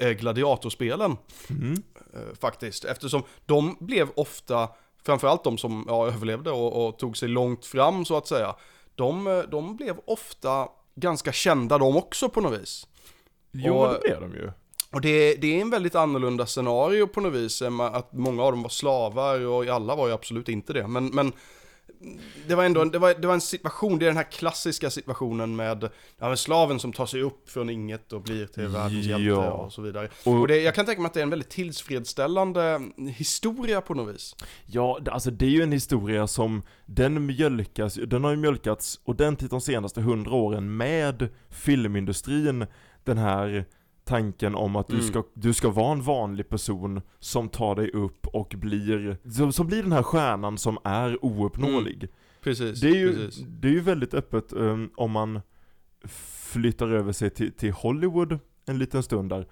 eh, 0.00 0.10
gladiatorspelen. 0.10 1.16
Mm. 1.50 1.82
Eh, 2.14 2.34
faktiskt, 2.40 2.84
eftersom 2.84 3.22
de 3.46 3.76
blev 3.80 4.08
ofta, 4.16 4.68
framförallt 5.04 5.44
de 5.44 5.58
som 5.58 5.84
ja, 5.88 6.06
överlevde 6.06 6.50
och, 6.50 6.86
och 6.86 6.98
tog 6.98 7.16
sig 7.16 7.28
långt 7.28 7.66
fram 7.66 8.04
så 8.04 8.16
att 8.16 8.26
säga, 8.26 8.56
de, 8.94 9.44
de 9.50 9.76
blev 9.76 9.96
ofta 10.04 10.68
ganska 10.94 11.32
kända 11.32 11.78
de 11.78 11.96
också 11.96 12.28
på 12.28 12.40
något 12.40 12.60
vis. 12.60 12.86
Jo, 13.52 13.74
Och- 13.74 13.92
det 13.92 14.00
blev 14.02 14.20
de 14.20 14.32
ju. 14.32 14.50
Och 14.92 15.00
det, 15.00 15.34
det 15.34 15.56
är 15.56 15.60
en 15.60 15.70
väldigt 15.70 15.94
annorlunda 15.94 16.46
scenario 16.46 17.06
på 17.06 17.20
något 17.20 17.32
vis, 17.32 17.62
att 17.92 18.12
många 18.12 18.42
av 18.42 18.52
dem 18.52 18.62
var 18.62 18.68
slavar 18.70 19.46
och 19.46 19.66
alla 19.66 19.96
var 19.96 20.06
ju 20.08 20.14
absolut 20.14 20.48
inte 20.48 20.72
det. 20.72 20.86
Men, 20.86 21.06
men 21.06 21.32
det 22.48 22.54
var 22.54 22.64
ändå 22.64 22.82
en, 22.82 22.90
det 22.90 22.98
var, 22.98 23.14
det 23.14 23.26
var 23.26 23.34
en 23.34 23.40
situation, 23.40 23.98
det 23.98 24.04
är 24.04 24.08
den 24.08 24.16
här 24.16 24.30
klassiska 24.30 24.90
situationen 24.90 25.56
med 25.56 25.88
ja, 26.18 26.28
men 26.28 26.36
slaven 26.36 26.78
som 26.80 26.92
tar 26.92 27.06
sig 27.06 27.22
upp 27.22 27.50
från 27.50 27.70
inget 27.70 28.12
och 28.12 28.22
blir 28.22 28.46
till 28.46 28.66
världens 28.66 29.06
hjälte 29.06 29.24
Ja. 29.24 29.50
och 29.50 29.72
så 29.72 29.82
vidare. 29.82 30.08
Och- 30.24 30.40
Och 30.40 30.48
det, 30.48 30.56
jag 30.62 30.74
kan 30.74 30.86
tänka 30.86 31.00
mig 31.02 31.06
att 31.08 31.14
det 31.14 31.20
är 31.20 31.22
en 31.22 31.30
väldigt 31.30 31.50
tillfredsställande 31.50 32.80
historia 33.16 33.80
på 33.80 33.94
något 33.94 34.14
vis. 34.14 34.36
Ja, 34.66 34.98
alltså 35.10 35.30
det 35.30 35.44
är 35.46 35.50
ju 35.50 35.62
en 35.62 35.72
historia 35.72 36.26
som, 36.26 36.62
den 36.86 37.26
mjölkas, 37.26 37.94
den 38.06 38.24
har 38.24 38.30
ju 38.30 38.36
mjölkats 38.36 39.00
ordentligt 39.04 39.50
de 39.50 39.60
senaste 39.60 40.00
hundra 40.00 40.32
åren 40.34 40.76
med 40.76 41.28
filmindustrin, 41.50 42.66
den 43.04 43.18
här 43.18 43.64
tanken 44.06 44.54
om 44.54 44.76
att 44.76 44.88
du, 44.88 44.94
Mm. 44.94 45.06
ska, 45.06 45.22
du 45.34 45.54
ska 45.54 45.70
vara 45.70 45.92
en 45.92 46.02
vanlig 46.02 46.48
person 46.48 47.00
som 47.18 47.48
tar 47.48 47.74
dig 47.74 47.90
upp 47.90 48.26
och 48.26 48.54
blir, 48.56 49.16
som, 49.30 49.52
som 49.52 49.66
blir 49.66 49.82
den 49.82 49.92
här 49.92 50.02
stjärnan 50.02 50.58
som 50.58 50.78
är 50.84 51.24
ouppnåelig. 51.24 52.08
Precis, 52.42 52.80
Det 52.80 52.88
är 52.88 52.94
ju, 52.96 53.14
precis. 53.14 53.44
det 53.48 53.68
är 53.68 53.72
ju 53.72 53.80
väldigt 53.80 54.14
öppet 54.14 54.52
um, 54.52 54.90
om 54.96 55.10
man 55.10 55.40
flyttar 56.52 56.88
över 56.88 57.12
sig 57.12 57.30
till, 57.30 57.52
till 57.52 57.72
Hollywood 57.72 58.38
en 58.66 58.78
liten 58.78 59.02
stund 59.02 59.30
där. 59.30 59.46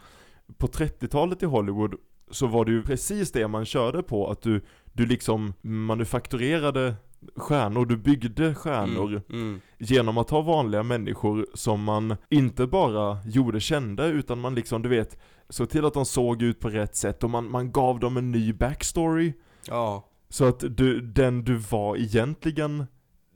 På 0.58 0.66
30-talet 0.66 1.42
i 1.42 1.46
Hollywood 1.46 1.94
så 2.30 2.46
var 2.46 2.64
det 2.64 2.72
ju 2.72 2.82
precis 2.82 3.32
det 3.32 3.48
man 3.48 3.64
körde 3.64 4.02
på, 4.02 4.30
att 4.30 4.42
du, 4.42 4.60
du 4.92 5.06
liksom 5.06 5.52
manufakturerade 5.62 6.94
stjärnor, 7.36 7.86
du 7.86 7.96
byggde 7.96 8.54
stjärnor 8.54 9.22
Mm, 9.28 9.42
mm. 9.42 9.60
genom 9.78 10.18
att 10.18 10.30
ha 10.30 10.40
vanliga 10.42 10.82
människor 10.82 11.46
som 11.54 11.84
man 11.84 12.16
inte 12.30 12.66
bara 12.66 13.18
gjorde 13.26 13.60
kända 13.60 14.06
utan 14.06 14.40
man 14.40 14.54
liksom, 14.54 14.82
du 14.82 14.88
vet, 14.88 15.18
såg 15.48 15.70
till 15.70 15.84
att 15.84 15.94
de 15.94 16.04
såg 16.06 16.42
ut 16.42 16.60
på 16.60 16.68
rätt 16.68 16.96
sätt 16.96 17.24
och 17.24 17.30
man, 17.30 17.50
man 17.50 17.72
gav 17.72 18.00
dem 18.00 18.16
en 18.16 18.30
ny 18.30 18.52
backstory. 18.52 19.32
Ja, 19.68 20.08
Så 20.28 20.44
att 20.44 20.64
du, 20.76 21.00
den 21.00 21.44
du 21.44 21.54
var 21.56 21.96
egentligen, 21.96 22.84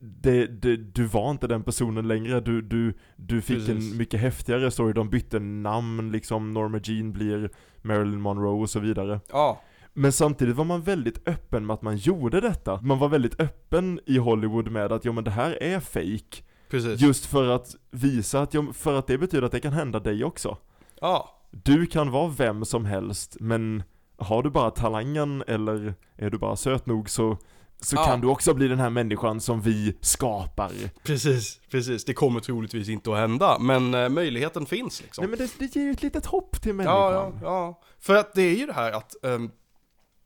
det, 0.01 0.45
det, 0.61 0.75
du 0.77 1.05
var 1.05 1.31
inte 1.31 1.47
den 1.47 1.63
personen 1.63 2.07
längre, 2.07 2.39
du, 2.39 2.61
du, 2.61 2.93
du 3.15 3.41
fick 3.41 3.57
Precis. 3.67 3.91
en 3.91 3.97
mycket 3.97 4.19
häftigare 4.19 4.71
story, 4.71 4.93
de 4.93 5.09
bytte 5.09 5.39
namn 5.39 6.11
liksom, 6.11 6.53
Norma 6.53 6.79
Jean 6.83 7.11
blir 7.13 7.49
Marilyn 7.81 8.21
Monroe 8.21 8.61
och 8.61 8.69
så 8.69 8.79
vidare. 8.79 9.19
ja, 9.31 9.61
Men 9.99 10.11
samtidigt 10.11 10.55
var 10.55 10.65
man 10.65 10.81
väldigt 10.81 11.27
öppen 11.27 11.65
med 11.65 11.73
att 11.73 11.81
man 11.81 11.97
gjorde 11.97 12.41
detta. 12.41 12.81
Man 12.81 12.99
var 12.99 13.09
väldigt 13.09 13.39
öppen 13.39 13.99
i 14.05 14.17
Hollywood 14.17 14.71
med 14.71 14.91
att 14.91 15.05
ja 15.05 15.11
men 15.11 15.23
det 15.23 15.31
här 15.31 15.63
är 15.63 15.79
fake 15.79 16.43
precis. 16.69 17.01
Just 17.01 17.25
för 17.25 17.47
att 17.47 17.75
visa 17.91 18.41
att, 18.41 18.53
ja, 18.53 18.65
för 18.73 18.93
att 18.93 19.07
det 19.07 19.17
betyder 19.17 19.43
att 19.43 19.51
det 19.51 19.59
kan 19.59 19.73
hända 19.73 19.99
dig 19.99 20.23
också. 20.23 20.57
Ja, 21.01 21.29
Du 21.51 21.85
kan 21.85 22.11
vara 22.11 22.27
vem 22.37 22.65
som 22.65 22.85
helst, 22.85 23.37
men 23.39 23.83
har 24.17 24.43
du 24.43 24.49
bara 24.49 24.71
talangen 24.71 25.43
eller 25.47 25.93
är 26.17 26.29
du 26.29 26.37
bara 26.37 26.55
söt 26.55 26.85
nog 26.85 27.09
så, 27.09 27.37
så 27.81 27.95
Ja. 27.95 28.05
kan 28.05 28.21
du 28.21 28.27
också 28.27 28.53
bli 28.53 28.67
den 28.67 28.79
här 28.79 28.89
människan 28.89 29.41
som 29.41 29.61
vi 29.61 29.97
skapar. 30.01 30.71
precis, 31.03 31.59
precis. 31.71 32.05
Det 32.05 32.13
kommer 32.13 32.39
troligtvis 32.39 32.89
inte 32.89 33.11
att 33.11 33.17
hända, 33.17 33.57
men 33.59 33.93
eh, 33.93 34.09
möjligheten 34.09 34.65
finns 34.65 35.01
liksom. 35.01 35.21
Nej 35.21 35.29
men 35.29 35.39
det, 35.39 35.53
det 35.59 35.75
ger 35.75 35.83
ju 35.85 35.91
ett 35.91 36.03
litet 36.03 36.25
hopp 36.25 36.61
till 36.61 36.73
människan. 36.75 36.95
Ja, 37.13 37.13
ja, 37.13 37.33
ja. 37.41 37.81
För 37.99 38.15
att 38.15 38.33
det 38.33 38.41
är 38.41 38.55
ju 38.55 38.65
det 38.65 38.73
här 38.73 38.91
att 38.91 39.23
ehm, 39.25 39.51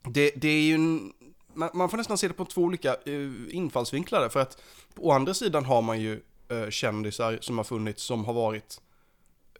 det, 0.08 0.30
det 0.36 0.48
är 0.48 0.62
ju 0.62 0.74
en, 0.74 1.12
man, 1.54 1.70
man 1.74 1.88
får 1.88 1.96
nästan 1.96 2.18
se 2.18 2.28
det 2.28 2.34
på 2.34 2.44
två 2.44 2.62
olika 2.62 2.96
uh, 3.08 3.32
infallsvinklar 3.50 4.20
där, 4.20 4.28
för 4.28 4.40
att 4.40 4.58
å 4.96 5.12
andra 5.12 5.34
sidan 5.34 5.64
har 5.64 5.82
man 5.82 6.00
ju 6.00 6.20
uh, 6.52 6.70
kändisar 6.70 7.38
som 7.40 7.56
har 7.56 7.64
funnits 7.64 8.02
som 8.02 8.24
har 8.24 8.32
varit 8.32 8.80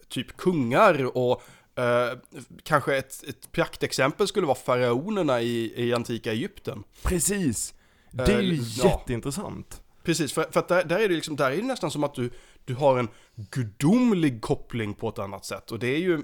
typ 0.08 0.36
kungar 0.36 1.16
och 1.16 1.42
eh, 1.78 2.18
kanske 2.62 2.96
ett, 2.96 3.24
ett 3.28 3.52
praktexempel 3.52 4.28
skulle 4.28 4.46
vara 4.46 4.58
faraonerna 4.58 5.42
i, 5.42 5.72
i 5.76 5.94
antika 5.94 6.32
Egypten. 6.32 6.84
Precis! 7.02 7.74
Det 8.10 8.32
är 8.32 8.40
ju 8.40 8.54
Eh, 8.54 8.60
ja. 8.78 8.84
jätteintressant. 8.84 9.82
Precis, 10.02 10.32
för, 10.32 10.46
för 10.50 10.60
att 10.60 10.68
där, 10.68 10.84
där 10.84 10.98
är 10.98 11.08
det 11.08 11.14
liksom, 11.14 11.36
där 11.36 11.50
är 11.50 11.56
det 11.56 11.62
nästan 11.62 11.90
som 11.90 12.04
att 12.04 12.14
du, 12.14 12.30
du 12.64 12.74
har 12.74 12.98
en 12.98 13.08
gudomlig 13.36 14.42
koppling 14.42 14.94
på 14.94 15.08
ett 15.08 15.18
annat 15.18 15.44
sätt. 15.44 15.72
Och 15.72 15.78
det 15.78 15.86
är 15.86 15.98
ju, 15.98 16.22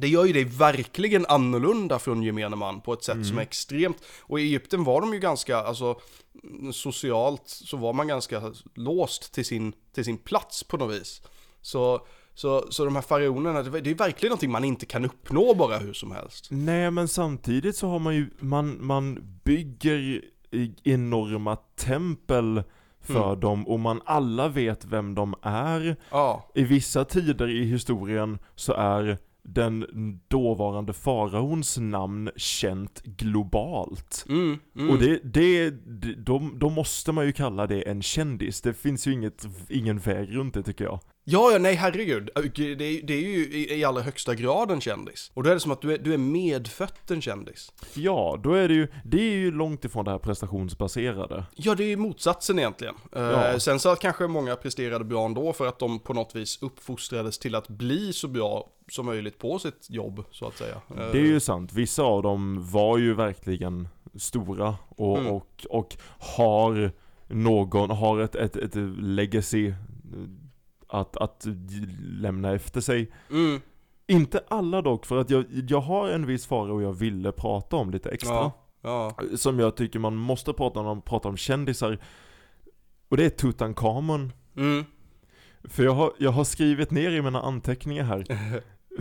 det 0.00 0.08
gör 0.08 0.24
ju 0.24 0.32
dig 0.32 0.44
verkligen 0.44 1.26
annorlunda 1.26 1.98
från 1.98 2.22
gemene 2.22 2.56
man 2.56 2.80
på 2.80 2.92
ett 2.92 3.04
sätt 3.04 3.26
som 3.26 3.38
är 3.38 3.42
extremt, 3.42 3.96
och 4.20 4.40
i 4.40 4.42
Egypten 4.42 4.84
var 4.84 5.00
de 5.00 5.14
ju 5.14 5.20
ganska, 5.20 5.56
alltså 5.56 6.00
socialt 6.72 7.42
så 7.46 7.76
var 7.76 7.92
man 7.92 8.08
ganska 8.08 8.52
låst 8.74 9.32
till 9.34 9.44
sin, 9.44 9.72
till 9.94 10.04
sin 10.04 10.18
plats 10.18 10.64
på 10.64 10.76
något 10.76 10.94
vis. 10.94 11.22
Så, 11.60 12.06
så, 12.34 12.66
så 12.70 12.84
de 12.84 12.94
här 12.94 13.02
faraonerna, 13.02 13.62
det 13.62 13.90
är 13.90 13.94
verkligen 13.94 14.30
någonting 14.30 14.50
man 14.50 14.64
inte 14.64 14.86
kan 14.86 15.04
uppnå 15.04 15.54
bara 15.54 15.78
hur 15.78 15.92
som 15.92 16.10
helst. 16.12 16.46
Nej 16.50 16.90
men 16.90 17.08
samtidigt 17.08 17.76
så 17.76 17.88
har 17.88 17.98
man 17.98 18.14
ju, 18.14 18.30
man, 18.38 18.86
man 18.86 19.38
bygger 19.44 20.22
enorma 20.84 21.56
tempel 21.56 22.62
för 23.02 23.26
Mm. 23.28 23.40
dem 23.40 23.68
och 23.68 23.80
man 23.80 24.02
alla 24.04 24.48
vet 24.48 24.84
vem 24.84 25.14
de 25.14 25.34
är. 25.42 25.96
Ja, 26.10 26.50
I 26.54 26.62
vissa 26.64 27.04
tider 27.04 27.48
i 27.48 27.64
historien 27.64 28.38
så 28.54 28.72
är 28.72 29.18
den 29.54 29.86
dåvarande 30.28 30.92
faraons 30.92 31.78
namn 31.78 32.30
känt 32.36 33.02
globalt. 33.02 34.24
mm, 34.28 34.58
mm. 34.76 34.90
Och 34.90 34.98
det, 34.98 35.20
det, 35.24 35.70
det 35.70 36.14
då, 36.14 36.50
då 36.54 36.70
måste 36.70 37.12
man 37.12 37.26
ju 37.26 37.32
kalla 37.32 37.66
det 37.66 37.88
en 37.88 38.02
kändis. 38.02 38.60
Det 38.60 38.74
finns 38.74 39.06
ju 39.06 39.12
inget, 39.12 39.46
ingen 39.68 39.98
väg 39.98 40.36
runt 40.36 40.54
det 40.54 40.62
tycker 40.62 40.84
jag. 40.84 41.00
Ja, 41.30 41.52
ja, 41.52 41.58
nej 41.58 41.74
herregud. 41.74 42.30
Det 42.34 42.58
är, 42.60 42.76
det 43.06 43.14
är 43.14 43.20
ju 43.20 43.46
i, 43.52 43.78
i 43.78 43.84
allra 43.84 44.02
högsta 44.02 44.34
grad 44.34 44.70
en 44.70 44.80
kändis. 44.80 45.30
Och 45.34 45.42
då 45.42 45.50
är 45.50 45.54
det 45.54 45.60
som 45.60 45.72
att 45.72 45.82
du 45.82 45.92
är, 45.94 45.98
du 45.98 46.14
är 46.14 46.18
medfött 46.18 47.10
en 47.10 47.22
kändis. 47.22 47.72
Ja, 47.94 48.40
då 48.42 48.52
är 48.52 48.68
det 48.68 48.74
ju, 48.74 48.88
det 49.04 49.20
är 49.20 49.34
ju 49.34 49.50
långt 49.50 49.84
ifrån 49.84 50.04
det 50.04 50.10
här 50.10 50.18
prestationsbaserade. 50.18 51.44
Ja, 51.56 51.74
det 51.74 51.84
är 51.84 51.88
ju 51.88 51.96
motsatsen 51.96 52.58
egentligen. 52.58 52.94
Eh, 53.16 53.22
Ja. 53.22 53.60
sen 53.60 53.78
så 53.80 53.88
att 53.88 54.00
kanske 54.00 54.26
många 54.26 54.56
presterade 54.56 55.04
bra 55.04 55.24
ändå 55.26 55.52
för 55.52 55.66
att 55.66 55.78
de 55.78 55.98
på 55.98 56.12
något 56.14 56.36
vis 56.36 56.58
uppfostrades 56.62 57.38
till 57.38 57.54
att 57.54 57.68
bli 57.68 58.12
så 58.12 58.28
bra 58.28 58.66
som 58.90 59.06
möjligt 59.06 59.38
på 59.38 59.58
sitt 59.58 59.86
jobb, 59.90 60.24
så 60.30 60.46
att 60.46 60.56
säga. 60.58 60.74
Eh, 60.90 60.96
Det 61.12 61.18
är 61.18 61.26
ju 61.26 61.40
sant, 61.40 61.72
vissa 61.72 62.02
av 62.02 62.22
dem 62.22 62.70
var 62.70 62.98
ju 62.98 63.14
verkligen 63.14 63.88
stora 64.14 64.74
och, 64.88 65.18
Mm. 65.18 65.32
och, 65.32 65.66
och 65.70 65.96
har 66.18 66.92
någon, 67.28 67.90
har 67.90 68.20
ett, 68.20 68.34
ett, 68.34 68.56
ett 68.56 68.74
legacy 68.98 69.68
eh, 69.68 69.74
att, 70.90 71.16
att 71.16 71.46
lämna 72.02 72.52
efter 72.54 72.80
sig. 72.80 73.12
Mm, 73.30 73.60
Inte 74.06 74.44
alla 74.48 74.82
dock, 74.82 75.06
för 75.06 75.16
att 75.16 75.30
jag, 75.30 75.44
jag 75.68 75.80
har 75.80 76.08
en 76.08 76.26
viss 76.26 76.46
fara 76.46 76.72
och 76.72 76.82
jag 76.82 76.92
ville 76.92 77.32
prata 77.32 77.76
om 77.76 77.90
lite 77.90 78.10
extra. 78.10 78.34
ja, 78.34 78.52
ja. 78.82 79.16
Som 79.36 79.58
jag 79.58 79.76
tycker 79.76 79.98
man 79.98 80.16
måste 80.16 80.52
prata 80.52 80.80
om 80.80 80.86
när 80.86 80.94
man 80.94 81.02
pratar 81.02 81.28
om 81.28 81.36
kändisar. 81.36 81.98
Och 83.08 83.16
det 83.16 83.24
är 83.24 83.30
Tutankhamon. 83.30 84.32
Mm. 84.56 84.84
För 85.64 85.82
jag 85.82 85.92
har, 85.92 86.12
jag 86.18 86.30
har 86.30 86.44
skrivit 86.44 86.90
ner 86.90 87.10
i 87.10 87.22
mina 87.22 87.40
anteckningar 87.42 88.04
här 88.04 88.24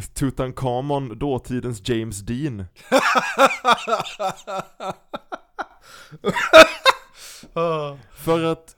Tutankhamon, 0.13 1.19
dåtidens 1.19 1.89
James 1.89 2.19
Dean 2.19 2.65
För 8.11 8.43
att 8.43 8.75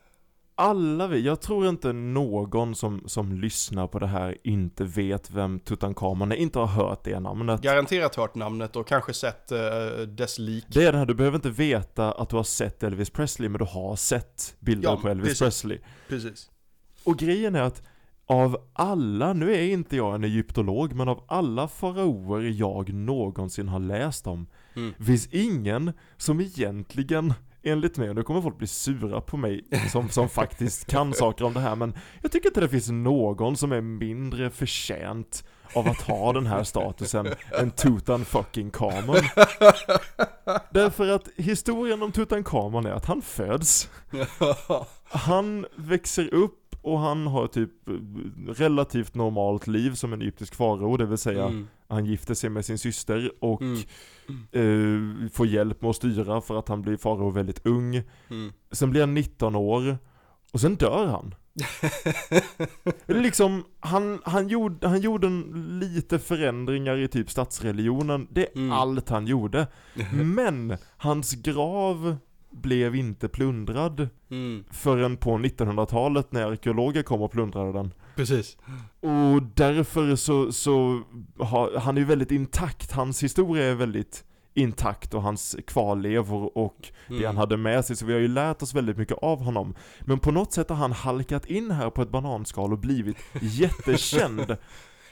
alla 0.56 1.08
vi, 1.08 1.22
jag 1.22 1.42
tror 1.42 1.68
inte 1.70 1.94
någon 1.94 2.76
som, 2.76 3.04
som 3.06 3.34
lyssnar 3.34 3.88
på 3.88 4.00
det 4.00 4.08
här 4.08 4.38
inte 4.44 4.84
vet 4.84 5.32
vem 5.32 5.60
Tutankhamon 5.60 6.32
är, 6.32 6.36
inte 6.36 6.60
har 6.60 6.66
hört 6.68 7.04
det 7.04 7.20
namnet 7.20 7.62
Garanterat 7.62 8.16
hört 8.16 8.36
namnet 8.36 8.76
och 8.76 8.88
kanske 8.88 9.14
sett 9.14 9.52
eh, 9.52 9.60
dess 10.08 10.40
lik. 10.40 10.66
Det 10.68 10.84
är 10.86 10.92
det 10.92 10.98
här, 10.98 11.06
du 11.06 11.14
behöver 11.14 11.36
inte 11.38 11.50
veta 11.50 12.12
att 12.12 12.30
du 12.30 12.36
har 12.36 12.44
sett 12.44 12.84
Elvis 12.84 13.10
Presley, 13.10 13.50
men 13.50 13.60
du 13.60 13.66
har 13.66 13.96
sett 13.96 14.56
bilder 14.60 14.90
Ja, 14.90 14.98
på 14.98 15.10
Elvis 15.10 15.28
precis. 15.28 15.40
Presley 15.40 15.78
Precis. 16.10 16.50
Och 17.04 17.18
grejen 17.18 17.56
är 17.56 17.62
att 17.62 17.84
av 18.26 18.58
alla, 18.74 19.34
nu 19.34 19.56
är 19.56 19.62
inte 19.62 19.96
jag 19.96 20.16
en 20.16 20.24
egyptolog, 20.24 20.94
men 20.94 21.08
av 21.10 21.24
alla 21.28 21.68
faraoer 21.68 22.42
jag 22.42 22.94
någonsin 22.94 23.68
har 23.68 23.80
läst 23.80 24.28
om, 24.28 24.48
Mm. 24.76 24.94
finns 25.06 25.28
ingen 25.32 25.92
som 26.18 26.42
egentligen, 26.42 27.34
enligt 27.64 27.98
mig, 27.98 28.10
och 28.10 28.16
nu 28.16 28.24
kommer 28.24 28.42
folk 28.42 28.58
bli 28.58 28.68
sura 28.68 29.22
på 29.22 29.38
mig 29.38 29.64
som, 29.92 30.10
som 30.10 30.30
faktiskt 30.30 30.86
kan 30.86 31.14
saker 31.14 31.46
om 31.46 31.54
det 31.54 31.60
här, 31.60 31.76
men 31.76 31.94
jag 32.22 32.32
tycker 32.32 32.50
inte 32.50 32.62
det 32.62 32.70
finns 32.70 32.90
någon 32.90 33.56
som 33.58 33.72
är 33.72 33.82
mindre 33.82 34.50
förtjänt 34.50 35.44
av 35.76 35.88
att 35.88 36.02
ha 36.02 36.34
den 36.34 36.46
här 36.46 36.64
statusen 36.64 37.28
än 37.60 37.72
Tutan 37.72 38.26
fucking 38.26 38.72
Kamon. 38.72 39.16
Därför 40.70 41.10
att 41.10 41.30
historien 41.38 42.04
om 42.04 42.12
Tutankhamon 42.12 42.86
är 42.86 42.92
att 42.92 43.06
han 43.06 43.22
föds, 43.22 43.90
han 45.04 45.66
växer 45.76 46.34
upp, 46.34 46.58
och 46.82 47.00
han 47.00 47.28
har 47.28 47.48
typ 47.48 47.72
relativt 48.48 49.16
normalt 49.16 49.68
liv 49.68 49.94
som 49.94 50.14
en 50.14 50.22
egyptisk 50.22 50.56
farao, 50.56 50.98
det 50.98 51.06
vill 51.06 51.18
säga 51.18 51.46
Mm. 51.46 51.68
Han 51.92 52.06
gifter 52.06 52.34
sig 52.34 52.50
med 52.50 52.66
sin 52.66 52.78
syster 52.78 53.32
och 53.40 53.62
Mm. 53.62 55.24
eh, 55.26 55.30
får 55.32 55.48
hjälp 55.48 55.82
med 55.82 55.90
att 55.90 55.96
styra 55.96 56.42
för 56.42 56.60
att 56.60 56.68
han 56.68 56.82
blir 56.82 56.98
farao 56.98 57.30
väldigt 57.30 57.66
ung. 57.66 57.96
Mm. 58.30 58.52
Sen 58.72 58.90
blir 58.90 59.02
han 59.02 59.14
19 59.14 59.56
år 59.56 59.98
och 60.52 60.62
sen 60.62 60.76
dör 60.76 61.08
han. 61.08 61.36
Liksom, 63.08 63.64
han, 63.80 64.22
han, 64.24 64.48
gjorde, 64.48 64.88
han 64.88 65.02
gjorde 65.02 65.28
lite 65.80 66.20
förändringar 66.20 66.98
i 66.98 67.08
typ 67.08 67.30
statsreligionen, 67.32 68.28
det 68.32 68.42
är 68.42 68.58
Mm. 68.58 68.72
allt 68.72 69.10
han 69.10 69.28
gjorde. 69.28 69.68
Men 70.14 70.78
hans 70.98 71.32
grav 71.34 72.16
blev 72.52 72.96
inte 72.96 73.28
plundrad 73.28 74.10
Mm. 74.30 74.64
förrän 74.72 75.18
på 75.18 75.38
1900-talet 75.38 76.32
när 76.32 76.52
arkeologer 76.52 77.04
kom 77.04 77.22
och 77.22 77.32
plundrade 77.32 77.72
den. 77.74 77.94
Precis. 78.22 78.58
Och 79.00 79.44
därför 79.56 80.16
så, 80.16 80.52
så 80.52 81.02
har, 81.40 81.78
han 81.80 81.98
är 81.98 82.02
ju 82.02 82.08
väldigt 82.08 82.32
intakt, 82.32 82.92
hans 82.92 83.24
historia 83.24 83.66
är 83.66 83.76
väldigt 83.76 84.24
intakt 84.54 85.14
och 85.14 85.22
hans 85.22 85.56
kvarlevor 85.68 86.58
och 86.58 86.78
det 87.08 87.14
Mm. 87.16 87.26
han 87.26 87.38
hade 87.38 87.58
med 87.58 87.86
sig, 87.86 87.96
så 87.96 88.06
vi 88.06 88.14
har 88.14 88.20
ju 88.20 88.28
lärt 88.28 88.62
oss 88.62 88.74
väldigt 88.74 88.98
mycket 88.98 89.18
av 89.18 89.44
honom. 89.44 89.76
Men 90.02 90.20
på 90.20 90.32
något 90.32 90.54
sätt 90.54 90.70
har 90.70 90.76
han 90.76 90.92
halkat 90.92 91.46
in 91.46 91.72
här 91.72 91.90
på 91.90 92.02
ett 92.02 92.10
bananskal 92.12 92.74
och 92.74 92.80
blivit 92.80 93.18
jättekänd. 93.42 94.58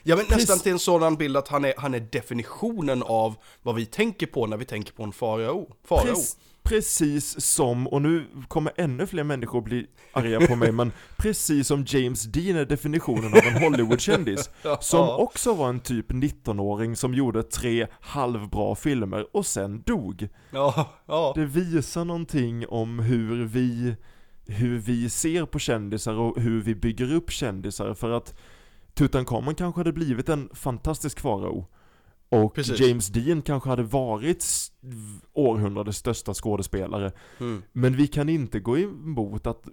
Ja 0.03 0.15
men 0.15 0.25
Precis. 0.25 0.49
nästan 0.49 0.59
till 0.59 0.71
en 0.71 0.79
sådan 0.79 1.15
bild 1.15 1.37
att 1.37 1.47
han 1.47 1.65
är, 1.65 1.73
han 1.77 1.93
är 1.93 1.99
definitionen 1.99 3.03
av 3.03 3.35
vad 3.61 3.75
vi 3.75 3.85
tänker 3.85 4.27
på 4.27 4.47
när 4.47 4.57
vi 4.57 4.65
tänker 4.65 4.93
på 4.93 5.03
en 5.03 5.11
farao. 5.11 5.75
Farao. 5.87 6.05
Prec- 6.13 6.35
precis 6.63 7.41
som, 7.45 7.87
och 7.87 8.01
nu 8.01 8.25
kommer 8.47 8.73
ännu 8.75 9.07
fler 9.07 9.23
människor 9.23 9.61
bli 9.61 9.87
arga 10.13 10.47
på 10.47 10.55
mig, 10.55 10.71
men 10.71 10.91
precis 11.17 11.67
som 11.67 11.85
James 11.87 12.23
Dean 12.23 12.57
är 12.57 12.65
definitionen 12.65 13.33
av 13.33 13.39
en 13.39 13.63
Hollywoodkändis. 13.63 14.49
Som 14.81 15.09
också 15.09 15.53
var 15.53 15.69
en 15.69 15.79
typ 15.79 16.11
19-åring 16.11 16.95
som 16.95 17.13
gjorde 17.13 17.43
tre 17.43 17.87
halvbra 18.01 18.75
filmer 18.75 19.35
och 19.35 19.45
sen 19.45 19.81
dog. 19.81 20.29
Ja, 20.51 20.89
ja. 21.05 21.31
Det 21.35 21.45
visar 21.45 22.05
någonting 22.05 22.67
om 22.67 22.99
hur 22.99 23.45
vi, 23.45 23.95
hur 24.47 24.77
vi 24.79 25.09
ser 25.09 25.45
på 25.45 25.59
kändisar 25.59 26.13
och 26.13 26.41
hur 26.41 26.61
vi 26.61 26.75
bygger 26.75 27.13
upp 27.13 27.31
kändisar 27.31 27.93
för 27.93 28.11
att 28.11 28.35
Tutankhamon 28.99 29.55
kanske 29.55 29.79
hade 29.79 29.93
blivit 29.93 30.29
en 30.29 30.49
fantastisk 30.53 31.19
farao 31.19 31.65
och 32.29 32.53
Precis. 32.53 32.79
James 32.79 33.07
Dean 33.07 33.41
kanske 33.41 33.69
hade 33.69 33.83
varit 33.83 34.45
århundradets 35.33 35.97
största 35.97 36.33
skådespelare 36.33 37.11
Mm. 37.39 37.63
Men 37.71 37.95
vi 37.95 38.07
kan 38.07 38.29
inte 38.29 38.59
gå 38.59 38.77
emot 38.77 39.47
att 39.47 39.67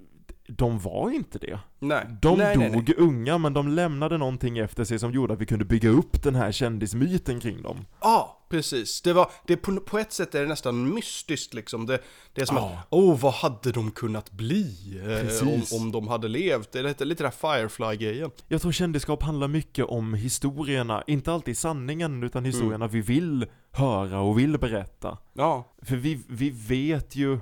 de 0.48 0.78
var 0.78 1.10
inte 1.10 1.38
det. 1.38 1.58
Nej. 1.78 2.06
De 2.22 2.38
nej, 2.38 2.54
dog 2.56 2.62
nej, 2.72 2.82
nej. 2.86 2.94
unga 2.98 3.38
men 3.38 3.54
de 3.54 3.68
lämnade 3.68 4.18
någonting 4.18 4.58
efter 4.58 4.84
sig 4.84 4.98
som 4.98 5.12
gjorde 5.12 5.32
att 5.34 5.40
vi 5.40 5.46
kunde 5.46 5.64
bygga 5.64 5.88
upp 5.88 6.22
den 6.22 6.34
här 6.34 6.52
kändismyten 6.52 7.40
kring 7.40 7.62
dem. 7.62 7.84
Ja, 8.00 8.46
precis. 8.48 9.02
Det 9.02 9.12
var, 9.12 9.30
det 9.46 9.56
på, 9.56 9.76
på 9.80 9.98
ett 9.98 10.12
sätt 10.12 10.34
är 10.34 10.40
det 10.42 10.48
nästan 10.48 10.94
mystiskt 10.94 11.54
liksom. 11.54 11.86
Det, 11.86 11.98
det 12.34 12.40
är 12.40 12.46
som 12.46 12.56
Ja. 12.56 12.68
att, 12.78 12.86
åh, 12.90 13.18
vad 13.20 13.32
hade 13.32 13.72
de 13.72 13.90
kunnat 13.90 14.30
bli 14.30 15.00
eh, 15.04 15.48
om, 15.48 15.62
om 15.72 15.92
de 15.92 16.08
hade 16.08 16.28
levt? 16.28 16.72
Det 16.72 16.78
är 16.78 17.04
lite, 17.04 17.24
här 17.24 17.30
Firefly-grejen. 17.30 18.30
Jag 18.48 18.62
tror 18.62 18.72
kändisskap 18.72 19.22
handlar 19.22 19.48
mycket 19.48 19.84
om 19.84 20.14
historierna, 20.14 21.02
inte 21.06 21.32
alltid 21.32 21.58
sanningen 21.58 22.22
utan 22.22 22.44
Mm. 22.44 22.52
historierna 22.52 22.86
vi 22.86 23.00
vill 23.00 23.46
höra 23.70 24.20
och 24.20 24.38
vill 24.38 24.58
berätta. 24.58 25.18
Ja, 25.32 25.74
För 25.82 25.96
vi, 25.96 26.20
vi 26.28 26.50
vet 26.50 27.16
ju 27.16 27.38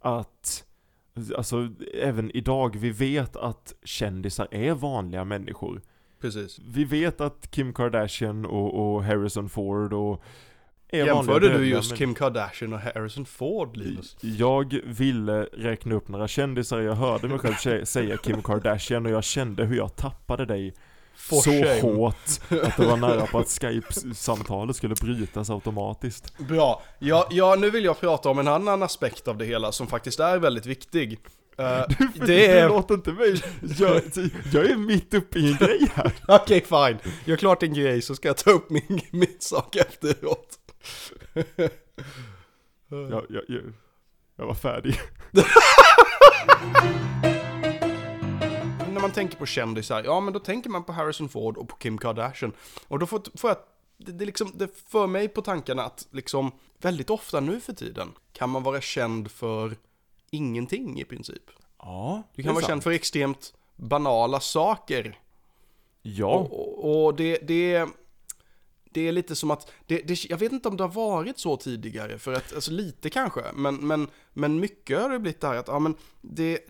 att, 0.00 0.64
alltså 1.36 1.68
även 1.94 2.30
idag, 2.36 2.76
vi 2.76 2.90
vet 2.90 3.36
att 3.36 3.74
kändisar 3.84 4.48
är 4.50 4.72
vanliga 4.74 5.24
människor. 5.24 5.82
precis. 6.20 6.58
Vi 6.68 6.84
vet 6.84 7.20
att 7.20 7.50
Kim 7.50 7.72
Kardashian 7.74 8.46
och, 8.46 8.94
och 8.94 9.04
Harrison 9.04 9.48
Ford 9.48 9.92
och 9.92 10.22
Jämförde 10.92 11.58
du 11.58 11.66
just 11.66 11.96
Kim 11.96 12.14
Kardashian 12.14 12.72
och 12.72 12.78
Harrison 12.80 13.24
Ford, 13.26 13.76
Linus? 13.76 14.16
Jag 14.20 14.80
ville 14.84 15.42
räkna 15.42 15.94
upp 15.94 16.08
några 16.08 16.28
kändisar, 16.28 16.80
jag 16.80 16.94
hörde 16.94 17.28
mig 17.28 17.38
själv 17.38 17.54
sä- 17.54 17.84
säga 17.84 18.16
Kim 18.16 18.42
Kardashian 18.42 19.06
och 19.06 19.12
jag 19.12 19.24
kände 19.24 19.64
hur 19.64 19.76
jag 19.76 19.96
tappade 19.96 20.44
dig 20.46 20.74
For 21.16 21.36
så 21.40 21.50
shame. 21.50 21.80
hårt 21.80 22.14
att 22.62 22.76
det 22.76 22.86
var 22.86 22.96
nära 22.96 23.26
på 23.26 23.38
att 23.38 23.48
Skype-samtalet 23.60 24.76
skulle 24.76 24.94
brytas 24.94 25.50
automatiskt. 25.50 26.38
Bra. 26.38 26.82
Ja, 26.98 27.28
ja, 27.30 27.54
nu 27.58 27.70
vill 27.70 27.84
jag 27.84 28.00
prata 28.00 28.28
om 28.28 28.38
en 28.38 28.48
annan 28.48 28.82
aspekt 28.82 29.28
av 29.28 29.38
det 29.38 29.44
hela 29.44 29.72
som 29.72 29.86
faktiskt 29.86 30.20
är 30.20 30.38
väldigt 30.38 30.66
viktig. 30.66 31.18
Eh, 31.58 31.64
För 32.14 32.18
det 32.18 32.26
Du 32.26 32.44
är... 32.44 32.68
låter 32.68 32.94
inte 32.94 33.12
mig, 33.12 33.42
jag, 33.78 34.02
jag 34.52 34.70
är 34.70 34.76
mitt 34.76 35.14
uppe 35.14 35.38
i 35.38 35.50
en 35.52 35.56
grej 35.56 35.90
här. 35.94 36.12
Okej, 36.42 36.64
fine. 36.68 36.98
Gör 37.24 37.36
klart 37.36 37.62
en 37.62 37.74
grej 37.74 38.02
så 38.02 38.14
ska 38.14 38.28
jag 38.28 38.36
ta 38.36 38.50
upp 38.50 38.70
min, 38.70 39.00
min 39.10 39.36
sak 39.38 39.76
efteråt. 39.76 40.48
Jag, 42.88 43.10
jag, 43.10 43.24
jag, 43.48 43.62
jag 44.38 44.46
var 44.46 44.54
färdig. 44.54 45.00
Man 49.06 49.12
tänker 49.12 49.36
på 49.36 49.46
kändisar, 49.46 50.04
ja 50.04 50.20
men 50.20 50.32
då 50.32 50.38
tänker 50.40 50.70
man 50.70 50.84
på 50.84 50.92
Harrison 50.92 51.28
Ford 51.28 51.56
och 51.56 51.68
på 51.68 51.76
Kim 51.76 51.98
Kardashian. 51.98 52.52
Och 52.88 52.98
då 52.98 53.06
får, 53.06 53.22
får 53.38 53.50
jag, 53.50 53.58
det, 53.96 54.12
det, 54.12 54.24
liksom, 54.24 54.52
det 54.54 54.68
för 54.88 55.06
mig 55.06 55.28
på 55.28 55.42
tankarna 55.42 55.82
att 55.82 56.06
liksom 56.10 56.52
väldigt 56.78 57.10
ofta 57.10 57.40
nu 57.40 57.60
för 57.60 57.72
tiden 57.72 58.08
kan 58.32 58.50
man 58.50 58.62
vara 58.62 58.80
känd 58.80 59.30
för 59.30 59.76
ingenting 60.30 61.00
i 61.00 61.04
princip. 61.04 61.42
Ja, 61.78 62.22
Du 62.34 62.42
kan 62.42 62.54
vara 62.54 62.64
känd 62.64 62.82
för 62.82 62.90
extremt 62.90 63.54
banala 63.76 64.40
saker. 64.40 65.18
Ja, 66.02 66.34
Och, 66.34 66.84
och, 66.84 67.04
och 67.06 67.16
det, 67.16 67.38
det, 67.42 67.88
det 68.90 69.08
är 69.08 69.12
lite 69.12 69.36
som 69.36 69.50
att, 69.50 69.72
det, 69.86 69.98
det, 69.98 70.24
jag 70.24 70.38
vet 70.38 70.52
inte 70.52 70.68
om 70.68 70.76
det 70.76 70.84
har 70.84 71.10
varit 71.10 71.38
så 71.38 71.56
tidigare, 71.56 72.18
för 72.18 72.32
att, 72.32 72.54
alltså 72.54 72.70
lite 72.70 73.10
kanske, 73.10 73.42
men, 73.54 73.76
men, 73.76 74.08
men 74.32 74.60
mycket 74.60 74.98
har 75.02 75.10
det 75.10 75.18
blivit 75.18 75.40
det 75.40 75.46
här 75.46 75.56
att, 75.56 75.68
ja 75.68 75.78
men 75.78 75.94
det, 76.20 76.60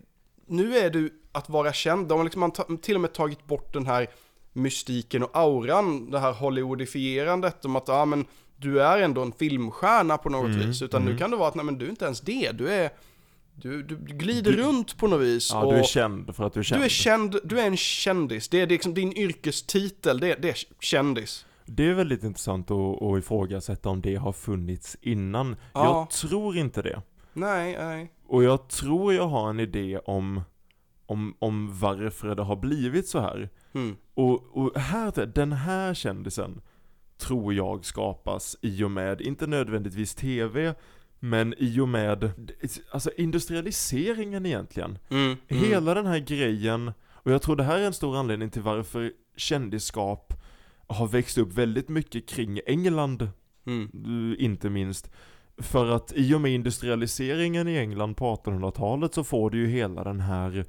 nu 0.46 0.79
är 0.79 0.90
du 0.90 1.20
att 1.37 1.49
vara 1.49 1.72
känd, 1.72 2.09
de 2.09 2.18
har 2.18 2.25
liksom 2.25 2.40
man 2.40 2.79
till 2.79 2.94
och 2.94 3.01
med 3.01 3.12
tagit 3.12 3.46
bort 3.46 3.72
den 3.72 3.87
här 3.87 4.07
mystiken 4.53 5.22
och 5.22 5.31
auran, 5.33 6.11
det 6.11 6.18
här 6.18 6.33
Hollywoodifierandet 6.33 7.64
om 7.64 7.77
att, 7.77 7.88
ja 7.88 8.05
men 8.05 8.25
du 8.57 8.83
är 8.83 8.99
ändå 8.99 9.22
en 9.22 9.33
filmstjärna 9.33 10.18
på 10.18 10.29
något 10.31 10.51
Mm, 10.55 10.66
vis, 10.66 10.83
utan 10.83 11.03
nu 11.05 11.16
kan 11.16 11.31
det 11.31 11.37
vara 11.37 11.49
att, 11.49 11.55
nej 11.55 11.64
men 11.64 11.79
du 11.79 11.87
är 11.87 11.90
inte 11.90 12.05
ens 12.05 12.20
det, 12.20 12.51
du 12.53 12.68
är, 12.68 12.90
du, 13.55 13.83
du 13.83 13.96
glider 13.96 14.53
Du- 14.53 14.62
runt 14.62 14.96
på 14.99 15.07
något 15.07 15.20
vis. 15.20 15.51
ja 15.53 15.70
du 15.70 15.77
är 15.77 15.83
känd 15.83 16.37
för 16.37 16.44
att 16.44 16.53
du 16.53 16.61
är 16.61 16.64
känd. 16.64 16.81
Du 16.81 16.85
är 16.85 16.88
känd, 16.88 17.37
du 17.44 17.61
är 17.61 17.66
en 17.66 17.77
kändis. 17.77 18.49
Det 18.49 18.61
är 18.61 18.66
liksom 18.66 18.94
din 18.94 19.12
yrkestitel, 19.16 20.20
det, 20.20 20.35
det 20.35 20.49
är 20.49 20.57
kändis. 20.81 21.46
Det 21.64 21.88
är 21.88 21.94
väldigt 21.94 22.22
intressant 22.22 22.70
att, 22.70 23.03
att 23.03 23.18
ifrågasätta 23.18 23.88
om 23.88 24.01
det 24.01 24.14
har 24.16 24.33
funnits 24.33 24.96
innan. 25.01 25.57
Ja. 25.75 25.85
Jag 25.85 26.11
tror 26.11 26.57
inte 26.57 26.83
det. 26.83 27.03
Nej, 27.33 27.77
nej. 27.79 28.12
Och 28.29 28.44
jag 28.44 28.68
tror 28.68 29.14
jag 29.14 29.27
har 29.29 29.51
en 29.51 29.61
idé 29.61 29.99
om, 29.99 30.40
om, 31.07 31.35
om 31.38 31.79
varför 31.79 32.35
det 32.35 32.42
har 32.42 32.57
blivit 32.57 33.09
så 33.09 33.21
här. 33.21 33.49
Mm. 33.73 33.97
Och, 34.14 34.57
och 34.57 34.81
här, 34.81 35.27
den 35.27 35.53
här 35.53 35.95
kändisen 35.95 36.61
tror 37.19 37.55
jag 37.55 37.85
skapas 37.85 38.57
i 38.62 38.85
och 38.85 38.90
med, 38.90 39.21
inte 39.21 39.47
nödvändigtvis 39.47 40.14
TV, 40.14 40.75
men 41.19 41.55
i 41.59 41.81
och 41.81 41.88
med, 41.88 42.33
alltså 42.90 43.11
industrialiseringen 43.16 44.47
egentligen. 44.47 44.99
Mm. 45.09 45.37
Mm. 45.49 45.64
Hela 45.64 45.95
den 45.95 46.07
här 46.07 46.19
grejen, 46.19 46.92
och 47.11 47.31
jag 47.31 47.42
tror 47.42 47.57
det 47.57 47.64
här 47.64 47.79
är 47.79 47.87
en 47.87 47.92
stor 47.92 48.16
anledning 48.16 48.51
till 48.51 48.62
varför 48.62 49.12
kändisskap 49.37 50.33
har 50.87 51.07
växt 51.07 51.38
upp 51.38 51.53
väldigt 51.53 51.88
mycket 51.88 52.29
kring 52.29 52.61
England, 52.66 53.29
Mm. 53.66 53.90
eh, 54.38 54.45
inte 54.45 54.71
minst. 54.71 55.11
För 55.59 55.87
att 55.90 56.12
i 56.16 56.35
och 56.35 56.40
med 56.40 56.53
industrialiseringen 56.53 57.69
i 57.69 57.77
England 57.79 58.14
på 58.14 58.37
1800-talet 58.37 59.14
så 59.14 59.25
får 59.25 59.51
du 59.51 59.59
ju 59.59 59.66
hela 59.66 60.05
den 60.05 60.21
här 60.21 60.64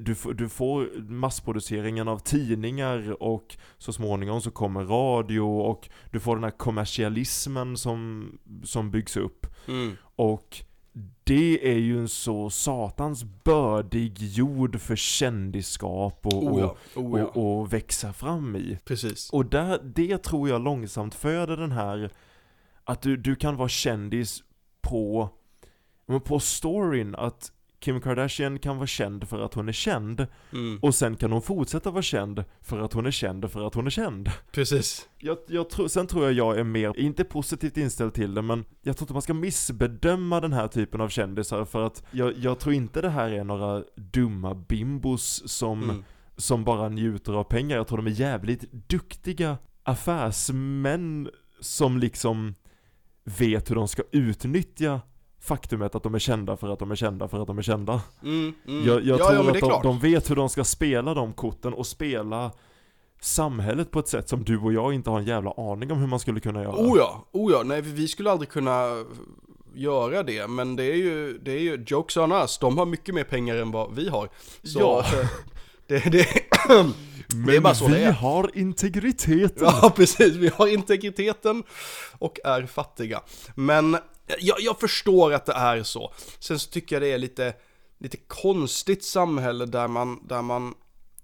du, 0.00 0.12
f- 0.12 0.26
du 0.34 0.48
får 0.48 0.88
massproduceringen 1.10 2.08
av 2.08 2.18
tidningar 2.18 3.22
och 3.22 3.56
så 3.78 3.92
småningom 3.92 4.40
så 4.40 4.50
kommer 4.50 4.84
radio 4.84 5.40
och 5.40 5.88
du 6.10 6.20
får 6.20 6.34
den 6.36 6.44
här 6.44 6.50
kommersialismen 6.50 7.76
som, 7.76 8.30
som 8.64 8.90
byggs 8.90 9.16
upp. 9.16 9.46
Mm. 9.68 9.92
Och 10.16 10.64
det 11.24 11.70
är 11.72 11.78
ju 11.78 11.98
en 12.00 12.08
så 12.08 12.50
satans 12.50 13.24
bördig 13.24 14.18
jord 14.18 14.80
för 14.80 14.96
kändisskap 14.96 16.26
och, 16.26 16.44
Oh 16.44 16.60
ja, 16.60 16.76
oh 16.94 17.20
ja. 17.20 17.26
och, 17.26 17.58
och 17.60 17.72
växa 17.72 18.12
fram 18.12 18.56
i. 18.56 18.78
Precis. 18.84 19.30
Och 19.30 19.46
där, 19.46 19.80
det 19.94 20.18
tror 20.18 20.48
jag 20.48 20.60
långsamt 20.60 21.14
föder 21.14 21.56
den 21.56 21.72
här, 21.72 22.10
att 22.84 23.02
du, 23.02 23.16
du 23.16 23.36
kan 23.36 23.56
vara 23.56 23.68
kändis 23.68 24.42
på, 24.82 25.28
men 26.06 26.20
på 26.20 26.40
storyn, 26.40 27.14
att 27.14 27.52
Kim 27.84 28.00
Kardashian 28.00 28.58
kan 28.58 28.76
vara 28.76 28.86
känd 28.86 29.28
för 29.28 29.40
att 29.40 29.54
hon 29.54 29.68
är 29.68 29.72
känd, 29.72 30.26
Mm. 30.52 30.78
och 30.82 30.94
sen 30.94 31.16
kan 31.16 31.32
hon 31.32 31.42
fortsätta 31.42 31.90
vara 31.90 32.02
känd 32.02 32.44
för 32.62 32.78
att 32.80 32.92
hon 32.92 33.06
är 33.06 33.10
känd 33.10 33.50
för 33.50 33.66
att 33.66 33.74
hon 33.74 33.86
är 33.86 33.90
känd. 33.90 34.30
Precis. 34.52 35.08
Jag, 35.18 35.38
jag 35.48 35.70
tror, 35.70 35.88
sen 35.88 36.06
tror 36.06 36.24
jag 36.24 36.32
jag 36.32 36.58
är 36.58 36.64
mer, 36.64 36.98
inte 37.00 37.24
positivt 37.24 37.76
inställd 37.76 38.14
till 38.14 38.34
det, 38.34 38.42
men 38.42 38.64
jag 38.82 38.96
tror 38.96 39.04
inte 39.04 39.12
man 39.12 39.22
ska 39.22 39.34
missbedöma 39.34 40.40
den 40.40 40.52
här 40.52 40.68
typen 40.68 41.00
av 41.00 41.08
kändisar 41.08 41.64
för 41.64 41.86
att 41.86 42.02
jag, 42.10 42.32
jag 42.38 42.58
tror 42.58 42.74
inte 42.74 43.00
det 43.00 43.10
här 43.10 43.30
är 43.30 43.44
några 43.44 43.82
dumma 43.96 44.54
bimbos 44.54 45.42
som, 45.46 45.82
Mm. 45.82 46.04
som 46.36 46.64
bara 46.64 46.88
njuter 46.88 47.32
av 47.32 47.44
pengar. 47.44 47.76
Jag 47.76 47.86
tror 47.86 47.98
de 47.98 48.06
är 48.06 48.10
jävligt 48.10 48.72
duktiga 48.72 49.58
affärsmän 49.82 51.30
som 51.60 51.98
liksom 51.98 52.54
vet 53.24 53.70
hur 53.70 53.74
de 53.74 53.88
ska 53.88 54.02
utnyttja 54.12 55.00
faktumet 55.44 55.94
att 55.94 56.02
de 56.02 56.14
är 56.14 56.18
kända 56.18 56.56
för 56.56 56.68
att 56.68 56.78
de 56.78 56.90
är 56.90 56.96
kända 56.96 57.28
för 57.28 57.40
att 57.40 57.46
de 57.46 57.58
är 57.58 57.62
kända. 57.62 58.00
Mm. 58.22 58.54
Mm. 58.68 58.86
Jag, 58.86 59.04
jag 59.04 59.20
ja, 59.20 59.30
tror 59.30 59.44
ja, 59.46 59.52
att 59.52 59.82
de, 59.82 59.82
de 59.82 59.98
vet 59.98 60.30
hur 60.30 60.36
de 60.36 60.48
ska 60.48 60.64
spela 60.64 61.14
de 61.14 61.32
korten 61.32 61.74
och 61.74 61.86
spela 61.86 62.50
samhället 63.20 63.90
på 63.90 63.98
ett 63.98 64.08
sätt 64.08 64.28
som 64.28 64.44
du 64.44 64.58
och 64.58 64.72
jag 64.72 64.92
inte 64.94 65.10
har 65.10 65.18
en 65.18 65.24
jävla 65.24 65.50
aning 65.56 65.92
om 65.92 65.98
hur 65.98 66.06
man 66.06 66.20
skulle 66.20 66.40
kunna 66.40 66.62
göra. 66.62 66.76
Oh 66.76 66.98
ja, 66.98 67.28
oh 67.32 67.52
ja, 67.52 67.62
nej 67.62 67.80
vi 67.80 68.08
skulle 68.08 68.30
aldrig 68.30 68.48
kunna 68.48 69.04
göra 69.74 70.22
det, 70.22 70.46
men 70.46 70.76
det 70.76 70.84
är 70.84 70.96
ju, 70.96 71.38
det 71.38 71.52
är 71.52 71.60
ju, 71.60 71.84
jokes 71.86 72.16
on 72.16 72.32
us, 72.32 72.58
de 72.58 72.78
har 72.78 72.86
mycket 72.86 73.14
mer 73.14 73.24
pengar 73.24 73.56
än 73.56 73.70
vad 73.70 73.94
vi 73.94 74.08
har. 74.08 74.28
Så, 74.62 74.78
Ja. 74.80 75.04
det, 75.86 76.12
det, 76.12 76.26
Men 76.68 77.46
det 77.46 77.56
är 77.56 77.60
bara 77.60 77.74
så 77.74 77.86
vi 77.86 77.92
det 77.92 78.04
är. 78.04 78.12
har 78.12 78.50
integriteten. 78.54 79.68
Ja, 79.82 79.92
precis. 79.96 80.34
Vi 80.34 80.48
har 80.48 80.66
integriteten 80.66 81.62
och 82.18 82.38
är 82.44 82.66
fattiga. 82.66 83.20
Men 83.54 83.96
jag, 84.26 84.60
jag 84.60 84.80
förstår 84.80 85.32
att 85.32 85.46
det 85.46 85.52
är 85.52 85.82
så. 85.82 86.12
Sen 86.38 86.58
så 86.58 86.70
tycker 86.70 86.96
jag 86.96 87.02
det 87.02 87.12
är 87.12 87.18
lite, 87.18 87.54
lite 87.98 88.16
konstigt 88.16 89.04
samhälle 89.04 89.66
där 89.66 89.88
man, 89.88 90.26
där 90.26 90.42
man 90.42 90.74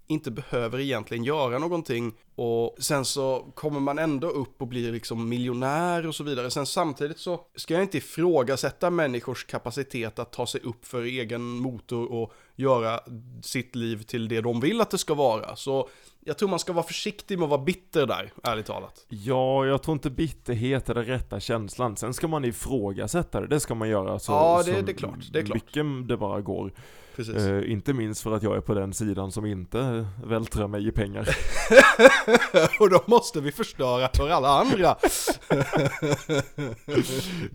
inte 0.07 0.31
behöver 0.31 0.79
egentligen 0.79 1.23
göra 1.23 1.59
någonting 1.59 2.13
och 2.35 2.75
sen 2.79 3.05
så 3.05 3.51
kommer 3.55 3.79
man 3.79 3.99
ändå 3.99 4.29
upp 4.29 4.61
och 4.61 4.67
blir 4.67 4.91
liksom 4.91 5.29
miljonär 5.29 6.07
och 6.07 6.15
så 6.15 6.23
vidare. 6.23 6.51
Sen 6.51 6.65
samtidigt 6.65 7.19
så 7.19 7.45
ska 7.55 7.73
jag 7.73 7.83
inte 7.83 7.97
ifrågasätta 7.97 8.89
människors 8.89 9.45
kapacitet 9.45 10.19
att 10.19 10.31
ta 10.31 10.47
sig 10.47 10.61
upp 10.61 10.85
för 10.85 11.01
egen 11.01 11.41
motor 11.41 12.11
och 12.11 12.33
göra 12.55 12.99
sitt 13.43 13.75
liv 13.75 14.03
till 14.03 14.27
det 14.27 14.41
de 14.41 14.59
vill 14.59 14.81
att 14.81 14.91
det 14.91 14.97
ska 14.97 15.13
vara. 15.13 15.55
Så 15.55 15.89
jag 16.25 16.37
tror 16.37 16.49
man 16.49 16.59
ska 16.59 16.73
vara 16.73 16.85
försiktig 16.85 17.37
med 17.39 17.43
att 17.43 17.49
vara 17.49 17.61
bitter 17.61 18.05
där, 18.07 18.31
ärligt 18.43 18.65
talat. 18.65 19.05
Ja, 19.09 19.65
jag 19.65 19.83
tror 19.83 19.93
inte 19.93 20.09
bitterhet 20.09 20.89
är 20.89 20.93
den 20.93 21.05
rätta 21.05 21.39
känslan. 21.39 21.97
Sen 21.97 22.13
ska 22.13 22.27
man 22.27 22.45
ifrågasätta 22.45 23.41
det, 23.41 23.47
det 23.47 23.59
ska 23.59 23.75
man 23.75 23.89
göra 23.89 24.19
så, 24.19 24.31
Ja, 24.31 24.57
det- 24.65 24.75
så 24.75 24.81
det 24.81 24.91
är 24.91 24.95
klart, 24.95 25.15
det 25.31 25.39
är 25.39 25.43
klart. 25.43 25.55
mycket 25.55 26.07
det 26.07 26.17
bara 26.17 26.41
går. 26.41 26.71
Eh, 27.35 27.71
inte 27.71 27.93
minst 27.93 28.21
för 28.23 28.31
att 28.31 28.43
jag 28.43 28.55
är 28.57 28.61
på 28.61 28.73
den 28.73 28.93
sidan 28.93 29.31
som 29.31 29.45
inte 29.45 30.05
vältrar 30.23 30.67
mig 30.67 30.87
i 30.87 30.91
pengar. 30.91 31.27
och 32.79 32.89
då 32.89 33.03
måste 33.05 33.41
vi 33.41 33.51
förstöra 33.51 34.09
för 34.13 34.29
alla 34.29 34.47
andra. 34.49 34.95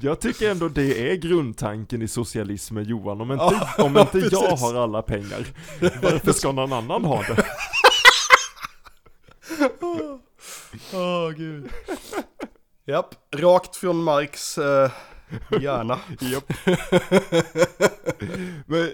Jag 0.00 0.20
tycker 0.20 0.50
ändå 0.50 0.68
det 0.68 1.11
är 1.12 1.14
grundtanken 1.16 2.02
i 2.02 2.09
socialismen 2.09 2.85
Johan. 2.85 3.20
Om 3.20 3.33
inte, 3.33 3.68
om 3.83 3.98
inte 3.98 4.18
jag 4.33 4.57
har 4.57 4.74
alla 4.74 5.02
pengar, 5.02 5.46
varför 6.02 6.33
ska 6.33 6.52
någon 6.52 6.72
annan 6.72 7.05
ha 7.05 7.22
det? 7.22 7.44
Åh 10.94 11.31
gud. 11.37 11.68
Japp, 12.87 13.14
rakt 13.37 13.76
från 13.76 14.02
Marx 14.05 14.59
eh, 14.59 14.90
hjärna. 15.61 15.98
Japp. 16.20 16.52
Men 18.66 18.88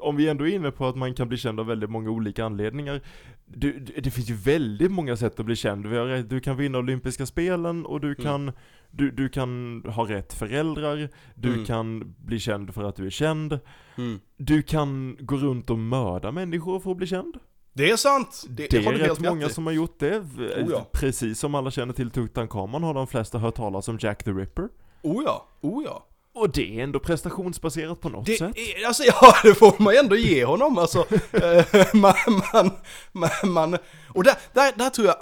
om 0.00 0.16
vi 0.16 0.28
ändå 0.28 0.46
är 0.48 0.54
inne 0.54 0.70
på 0.70 0.86
att 0.86 0.96
man 0.96 1.14
kan 1.14 1.28
bli 1.28 1.36
känd 1.38 1.60
av 1.60 1.66
väldigt 1.66 1.90
många 1.90 2.10
olika 2.10 2.44
anledningar. 2.44 3.00
Du, 3.46 3.78
du- 3.78 4.00
det 4.00 4.10
finns 4.10 4.30
ju 4.30 4.34
väldigt 4.34 4.90
många 4.90 5.16
sätt 5.16 5.40
att 5.40 5.46
bli 5.46 5.56
känd. 5.56 5.86
Vi 5.86 5.96
har, 5.96 6.06
du 6.22 6.40
kan 6.40 6.56
vinna 6.56 6.78
olympiska 6.78 7.26
spelen 7.26 7.86
och 7.86 8.00
du 8.00 8.14
kan, 8.14 8.52
du, 8.90 9.10
du 9.10 9.28
kan 9.28 9.82
ha 9.88 10.08
rätt 10.08 10.32
föräldrar. 10.34 11.08
Du 11.34 11.52
Mm. 11.52 11.64
kan 11.64 12.14
bli 12.18 12.40
känd 12.40 12.74
för 12.74 12.84
att 12.84 12.96
du 12.96 13.06
är 13.06 13.10
känd. 13.10 13.58
Mm. 13.98 14.20
Du 14.36 14.62
kan 14.62 15.16
gå 15.20 15.36
runt 15.36 15.70
och 15.70 15.78
mörda 15.78 16.32
människor 16.32 16.80
för 16.80 16.90
att 16.90 16.96
bli 16.96 17.06
känd. 17.06 17.34
Det 17.74 17.90
är 17.90 17.96
sant. 17.96 18.44
Det, 18.48 18.68
Det, 18.70 18.76
är 18.76 18.92
du 18.92 18.98
rätt 18.98 19.20
många 19.20 19.46
i. 19.46 19.50
som 19.50 19.66
har 19.66 19.72
gjort 19.72 19.98
det. 19.98 20.18
Oh 20.18 20.70
ja. 20.70 20.86
Precis 20.92 21.38
som 21.38 21.54
alla 21.54 21.70
känner 21.70 21.92
till 21.94 22.10
Tutankhamon 22.10 22.82
har 22.82 22.94
de 22.94 23.06
flesta 23.06 23.38
hört 23.38 23.54
talas 23.54 23.88
om 23.88 23.98
Jack 24.00 24.24
the 24.24 24.30
Ripper. 24.30 24.68
Oh 25.02 25.22
ja, 25.24 25.46
oh 25.60 25.84
ja. 25.84 26.06
Och 26.34 26.50
det 26.50 26.78
är 26.80 26.84
ändå 26.84 26.98
prestationsbaserat 26.98 28.00
på 28.00 28.08
något 28.08 28.26
Det 28.26 28.36
sätt. 28.38 28.56
är, 28.56 28.86
alltså 28.86 29.02
ja, 29.06 29.34
det 29.42 29.54
får 29.54 29.82
man 29.82 29.96
ändå 29.96 30.16
ge 30.16 30.44
honom 30.44 30.78
alltså. 30.78 31.06
Eh, 31.32 31.64
man, 31.94 32.14
man, 32.52 32.70
man, 33.12 33.30
man, 33.52 33.78
och 34.08 34.24
där, 34.24 34.34
där, 34.52 34.72
där 34.76 34.90
tror 34.90 35.06
jag 35.06 35.16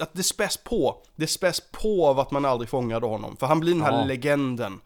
att 0.00 0.10
det 0.14 0.22
späs 0.22 0.56
på. 0.56 1.02
Det 1.16 1.26
späs 1.26 1.62
på 1.72 2.06
av 2.06 2.20
att 2.20 2.30
man 2.30 2.44
aldrig 2.44 2.68
fångade 2.68 3.06
honom. 3.06 3.36
För 3.36 3.46
han 3.46 3.60
blir 3.60 3.72
den 3.74 3.82
här 3.82 3.92
Ja. 4.00 4.04
legenden. 4.04 4.80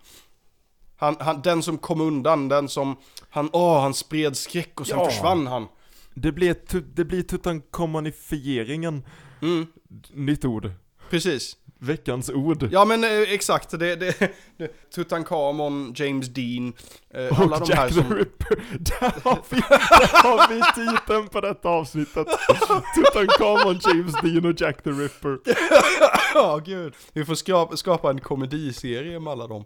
Han, 0.97 1.17
han, 1.21 1.43
den 1.43 1.63
som 1.63 1.79
kom 1.79 2.01
undan, 2.01 2.49
den 2.49 2.69
som, 2.69 2.97
han, 3.31 3.51
åh, 3.53 3.81
han 3.81 3.95
spred 3.95 4.37
skräck 4.37 4.81
och 4.81 4.87
sen 4.87 4.99
Ja. 4.99 5.05
försvann 5.11 5.47
han. 5.47 5.69
Det 6.15 6.33
blir, 6.33 6.57
det 6.97 7.05
blir 7.05 7.23
Tutankhamonifieringen. 7.23 9.03
Mm, 9.43 9.67
Nytt 10.13 10.45
ord. 10.45 10.71
precis. 11.11 11.57
Veckans 11.79 12.31
ord. 12.31 12.69
Ja 12.73 12.85
men 12.85 13.05
eh, 13.05 13.11
exakt, 13.11 13.71
det, 13.71 13.97
det, 13.97 14.15
det 14.59 14.91
Tutankhamon, 14.95 15.93
James 15.97 16.29
Dean, 16.29 16.73
eh, 17.15 17.41
alla 17.41 17.57
och 17.57 17.69
de 17.69 17.75
här 17.75 17.85
Jack 17.85 17.93
som... 17.93 18.03
the 18.03 18.15
Ripper. 18.15 18.57
Där 18.79 19.15
har, 19.25 19.39
vi, 19.51 19.57
där 19.57 20.23
har 20.23 20.49
vi 20.49 20.63
titeln 20.75 21.29
på 21.29 21.41
detta 21.41 21.69
avsnittet. 21.69 22.27
Tutankhamon, 22.95 23.81
James 23.85 24.15
Dean 24.23 24.47
och 24.47 24.61
Jack 24.61 24.83
the 24.83 24.91
Ripper. 24.91 25.39
Ja, 26.35 26.61
gud. 26.65 26.95
Vi 27.13 27.25
får 27.25 27.35
skapa, 27.35 27.77
skapa 27.77 28.11
en 28.11 28.21
komediserie 28.21 29.21
med 29.21 29.33
alla 29.33 29.47
dem. 29.47 29.65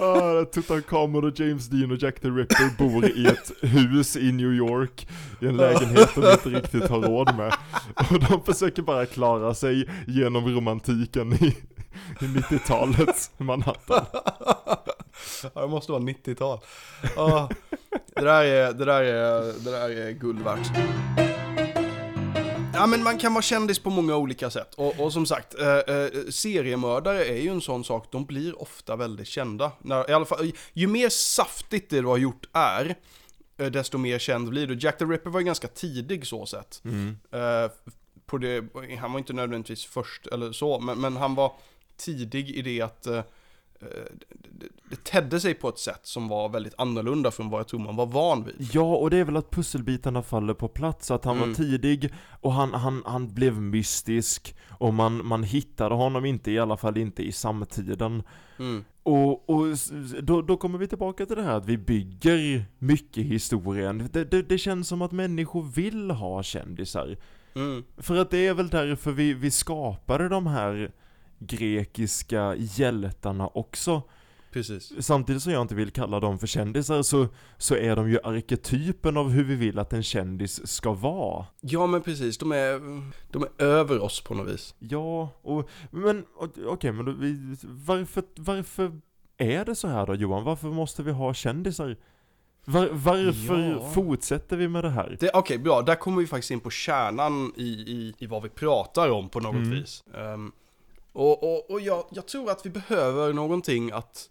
Ah, 0.00 0.44
Tutankhamon 0.44 1.24
och 1.24 1.40
James 1.40 1.68
Dean 1.68 1.90
och 1.90 2.02
Jack 2.02 2.20
the 2.20 2.28
Ripper 2.28 2.78
bor 2.78 3.06
i 3.06 3.26
ett 3.26 3.52
hus 3.60 4.16
i 4.16 4.32
New 4.32 4.52
York. 4.52 5.08
I 5.40 5.46
en 5.46 5.56
lägenhet 5.56 6.14
de 6.14 6.30
inte 6.32 6.48
riktigt 6.48 6.88
har 6.88 7.00
råd 7.02 7.36
med. 7.36 7.54
Och 8.10 8.20
de 8.20 8.42
försöker 8.54 8.82
bara 8.82 9.06
klara 9.06 9.54
sig 9.54 9.88
genom 10.06 10.54
romantiken 10.54 11.32
i, 11.32 11.56
i 12.20 12.24
90-talets 12.24 13.30
Manhattan. 13.38 14.06
Ja, 15.54 15.60
det 15.60 15.68
måste 15.68 15.92
vara 15.92 16.02
90-tal. 16.02 16.58
Ja, 17.16 17.48
det, 18.14 18.20
där 18.20 18.44
är, 18.44 18.72
det, 18.72 18.84
där 18.84 19.02
är, 19.02 19.42
det 19.64 19.70
där 19.70 19.90
är 19.90 20.10
guld 20.10 20.40
värt. 20.40 20.70
Ja 22.74 22.86
men 22.86 23.02
man 23.02 23.18
kan 23.18 23.34
vara 23.34 23.42
kändis 23.42 23.78
på 23.78 23.90
många 23.90 24.16
olika 24.16 24.50
sätt. 24.50 24.74
Och, 24.74 25.00
och 25.00 25.12
som 25.12 25.26
sagt, 25.26 25.54
eh, 25.54 25.68
eh, 25.68 26.08
seriemördare 26.30 27.24
är 27.24 27.42
ju 27.42 27.48
en 27.48 27.60
sån 27.60 27.84
sak, 27.84 28.08
de 28.12 28.24
blir 28.24 28.62
ofta 28.62 28.96
väldigt 28.96 29.26
kända. 29.26 29.72
När, 29.78 30.10
i 30.10 30.12
alla 30.12 30.24
fall, 30.24 30.52
ju 30.72 30.86
mer 30.86 31.08
saftigt 31.08 31.90
det 31.90 32.00
du 32.00 32.06
har 32.06 32.16
gjort 32.16 32.46
är, 32.52 32.94
eh, 33.58 33.66
desto 33.66 33.98
mer 33.98 34.18
känd 34.18 34.48
blir 34.48 34.66
du. 34.66 34.78
Jack 34.80 34.98
the 34.98 35.04
Ripper 35.04 35.30
var 35.30 35.40
ju 35.40 35.46
ganska 35.46 35.68
tidig 35.68 36.26
så 36.26 36.46
sett. 36.46 36.82
Eh, 37.30 37.70
på 38.26 38.38
det, 38.38 38.64
han 39.00 39.12
var 39.12 39.18
inte 39.18 39.32
nödvändigtvis 39.32 39.84
först 39.84 40.26
eller 40.26 40.52
så, 40.52 40.80
men, 40.80 41.00
men 41.00 41.16
han 41.16 41.34
var 41.34 41.52
tidig 41.96 42.50
i 42.50 42.62
det 42.62 42.80
att 42.80 43.06
eh, 43.06 43.22
det, 43.80 44.66
det, 44.90 45.04
tedde 45.04 45.40
sig 45.40 45.54
på 45.54 45.68
ett 45.68 45.78
sätt 45.78 46.00
som 46.02 46.28
var 46.28 46.48
väldigt 46.48 46.74
annorlunda 46.78 47.30
från 47.30 47.50
vad 47.50 47.60
jag 47.60 47.68
tror 47.68 47.80
man 47.80 47.96
var 47.96 48.06
van 48.06 48.44
vid. 48.44 48.54
Ja, 48.72 48.96
och 48.96 49.10
det 49.10 49.16
är 49.16 49.24
väl 49.24 49.36
att 49.36 49.50
pusselbitarna 49.50 50.22
faller 50.22 50.54
på 50.54 50.68
plats, 50.68 51.10
att 51.10 51.24
han 51.24 51.36
Mm. 51.36 51.48
var 51.48 51.54
tidig 51.54 52.12
och 52.40 52.52
han, 52.52 52.74
han, 52.74 53.02
han 53.06 53.34
blev 53.34 53.60
mystisk 53.60 54.56
och 54.78 54.94
man, 54.94 55.26
man 55.26 55.42
hittade 55.42 55.94
honom 55.94 56.24
inte, 56.24 56.50
i 56.50 56.58
alla 56.58 56.76
fall 56.76 56.96
inte 56.98 57.22
i 57.22 57.32
samtiden. 57.32 58.22
Mm. 58.58 58.84
Och, 59.02 59.50
och 59.50 59.66
då, 60.22 60.42
då 60.42 60.56
kommer 60.56 60.78
vi 60.78 60.88
tillbaka 60.88 61.26
till 61.26 61.36
det 61.36 61.42
här 61.42 61.56
att 61.56 61.66
vi 61.66 61.78
bygger 61.78 62.64
mycket 62.78 63.24
historien. 63.24 64.08
Det, 64.12 64.24
det, 64.24 64.42
det 64.42 64.58
känns 64.58 64.88
som 64.88 65.02
att 65.02 65.12
människor 65.12 65.62
vill 65.62 66.10
ha 66.10 66.42
kändisar. 66.42 67.16
Mm. 67.54 67.84
För 67.96 68.16
att 68.16 68.30
det 68.30 68.46
är 68.46 68.54
väl 68.54 68.68
därför 68.68 69.12
vi, 69.12 69.34
vi 69.34 69.50
skapade 69.50 70.28
de 70.28 70.46
här 70.46 70.92
grekiska 71.40 72.54
hjältarna 72.58 73.48
också. 73.48 74.02
Precis. 74.52 74.92
Samtidigt 75.06 75.42
som 75.42 75.52
jag 75.52 75.62
inte 75.62 75.74
vill 75.74 75.90
kalla 75.90 76.20
dem 76.20 76.38
för 76.38 76.46
kändisar 76.46 77.02
så, 77.02 77.28
så 77.58 77.74
är 77.76 77.96
de 77.96 78.10
ju 78.10 78.18
arketypen 78.24 79.16
av 79.16 79.30
hur 79.30 79.44
vi 79.44 79.54
vill 79.54 79.78
att 79.78 79.92
en 79.92 80.02
kändis 80.02 80.66
ska 80.68 80.92
vara. 80.92 81.46
Ja 81.60 81.86
men 81.86 82.02
precis, 82.02 82.38
de 82.38 82.52
är, 82.52 82.80
de 83.32 83.42
är 83.58 83.62
över 83.64 84.02
oss 84.02 84.20
på 84.20 84.34
något 84.34 84.48
vis. 84.54 84.74
Ja, 84.78 85.28
och, 85.42 85.68
men 85.90 86.24
okej, 86.66 86.92
men 86.92 87.04
då, 87.04 87.12
vi, 87.12 87.56
varför, 87.62 88.22
varför 88.36 89.00
är 89.36 89.64
det 89.64 89.74
så 89.74 89.88
här 89.88 90.06
då 90.06 90.14
Johan? 90.14 90.44
Varför 90.44 90.68
måste 90.68 91.02
vi 91.02 91.10
ha 91.12 91.34
kändisar? 91.34 91.96
Var, 92.64 92.88
varför 92.92 93.70
Ja. 93.70 93.90
fortsätter 93.90 94.56
vi 94.56 94.68
med 94.68 94.84
det 94.84 94.90
här? 94.90 95.16
Det- 95.20 95.30
Okej, 95.34 95.58
bra. 95.58 95.82
Där 95.82 95.94
kommer 95.94 96.20
vi 96.20 96.26
faktiskt 96.26 96.50
in 96.50 96.60
på 96.60 96.70
kärnan 96.70 97.52
i, 97.56 97.62
i, 97.68 98.14
i 98.18 98.26
vad 98.26 98.42
vi 98.42 98.48
pratar 98.48 99.10
om 99.10 99.28
på 99.28 99.40
något 99.40 99.54
Mm. 99.54 99.70
vis. 99.70 100.04
Ehm, 100.14 100.52
och 101.12 101.42
och, 101.42 101.70
och 101.70 101.80
jag, 101.80 102.04
jag 102.10 102.26
tror 102.26 102.50
att 102.50 102.66
vi 102.66 102.70
behöver 102.70 103.32
någonting 103.32 103.90
att 103.90 104.30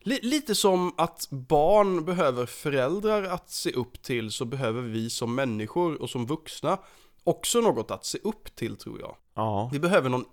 li, 0.00 0.20
lite 0.22 0.54
som 0.54 0.92
att 0.96 1.26
barn 1.30 2.04
behöver 2.04 2.46
föräldrar 2.46 3.22
att 3.22 3.50
se 3.50 3.72
upp 3.72 4.02
till 4.02 4.30
så 4.30 4.44
behöver 4.44 4.82
vi 4.82 5.10
som 5.10 5.34
människor 5.34 6.02
och 6.02 6.10
som 6.10 6.26
vuxna 6.26 6.78
också 7.24 7.60
något 7.60 7.90
att 7.90 8.04
se 8.04 8.18
upp 8.22 8.56
till 8.56 8.76
tror 8.76 9.00
jag. 9.00 9.16
Ja. 9.34 9.70
Vi 9.72 9.78
behöver 9.78 10.08
någon 10.08 10.24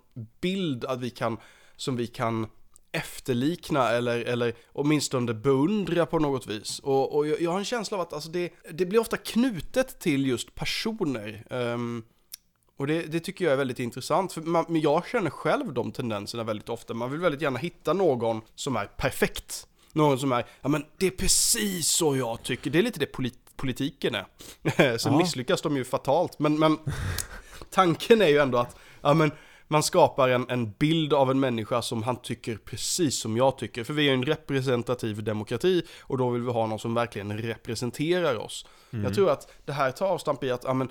bild 0.41 0.85
att 0.85 0.99
vi 0.99 1.09
kan, 1.09 1.37
som 1.75 1.95
vi 1.95 2.07
kan 2.07 2.47
efterlikna 2.91 3.89
eller, 3.89 4.19
eller 4.19 4.53
åtminstone 4.73 5.33
beundra 5.33 6.05
på 6.05 6.19
något 6.19 6.47
vis. 6.47 6.79
Och, 6.79 7.15
och 7.15 7.27
jag, 7.27 7.51
har 7.51 7.59
en 7.59 7.65
känsla 7.65 7.97
av 7.97 8.01
att 8.01 8.13
alltså 8.13 8.29
det, 8.29 8.53
det 8.73 8.85
blir 8.85 8.99
ofta 8.99 9.17
knutet 9.17 9.99
till 9.99 10.25
just 10.25 10.55
personer. 10.55 11.47
Ehm, 11.49 12.03
och 12.77 12.87
det, 12.87 13.01
det 13.01 13.19
tycker 13.19 13.45
jag 13.45 13.51
är 13.53 13.57
väldigt 13.57 13.79
intressant, 13.79 14.33
för 14.33 14.41
man, 14.41 14.65
men 14.69 14.81
jag 14.81 15.07
känner 15.07 15.29
själv 15.29 15.73
de 15.73 15.91
tendenserna 15.91 16.43
väldigt 16.43 16.69
ofta. 16.69 16.93
Man 16.93 17.11
vill 17.11 17.19
väldigt 17.19 17.41
gärna 17.41 17.59
hitta 17.59 17.93
någon 17.93 18.41
som 18.55 18.75
är 18.75 18.85
perfekt. 18.85 19.67
Någon 19.93 20.19
som 20.19 20.31
är, 20.31 20.45
ja 20.61 20.69
men 20.69 20.85
det 20.97 21.05
är 21.07 21.11
precis 21.11 21.87
så 21.87 22.15
jag 22.17 22.43
tycker. 22.43 22.71
Det 22.71 22.79
är 22.79 22.83
lite 22.83 22.99
det 22.99 23.05
polit, 23.05 23.39
politiken 23.55 24.15
är. 24.15 24.25
Sen 24.97 25.11
Ja. 25.13 25.17
misslyckas 25.17 25.61
de 25.61 25.77
ju 25.77 25.83
fatalt, 25.85 26.39
men, 26.39 26.59
men 26.59 26.77
tanken 27.71 28.21
är 28.21 28.27
ju 28.27 28.37
ändå 28.37 28.57
att, 28.57 28.75
ja 29.01 29.13
men 29.13 29.31
man 29.67 29.83
skapar 29.83 30.29
en, 30.29 30.49
en 30.49 30.71
bild 30.71 31.13
av 31.13 31.31
en 31.31 31.39
människa 31.39 31.81
som 31.81 32.03
han 32.03 32.15
tycker 32.15 32.57
precis 32.57 33.19
som 33.19 33.37
jag 33.37 33.57
tycker. 33.57 33.83
För 33.83 33.93
vi 33.93 34.09
är 34.09 34.13
en 34.13 34.25
representativ 34.25 35.23
demokrati 35.23 35.83
och 36.01 36.17
då 36.17 36.29
vill 36.29 36.41
vi 36.41 36.51
ha 36.51 36.67
någon 36.67 36.79
som 36.79 36.93
verkligen 36.93 37.37
representerar 37.37 38.35
oss. 38.35 38.65
Jag 39.03 39.13
tror 39.13 39.29
att 39.29 39.51
det 39.65 39.73
här 39.73 39.91
tar 39.91 40.07
avstamp 40.07 40.43
i 40.43 40.51
att 40.51 40.63
ja, 40.63 40.73
men, 40.73 40.89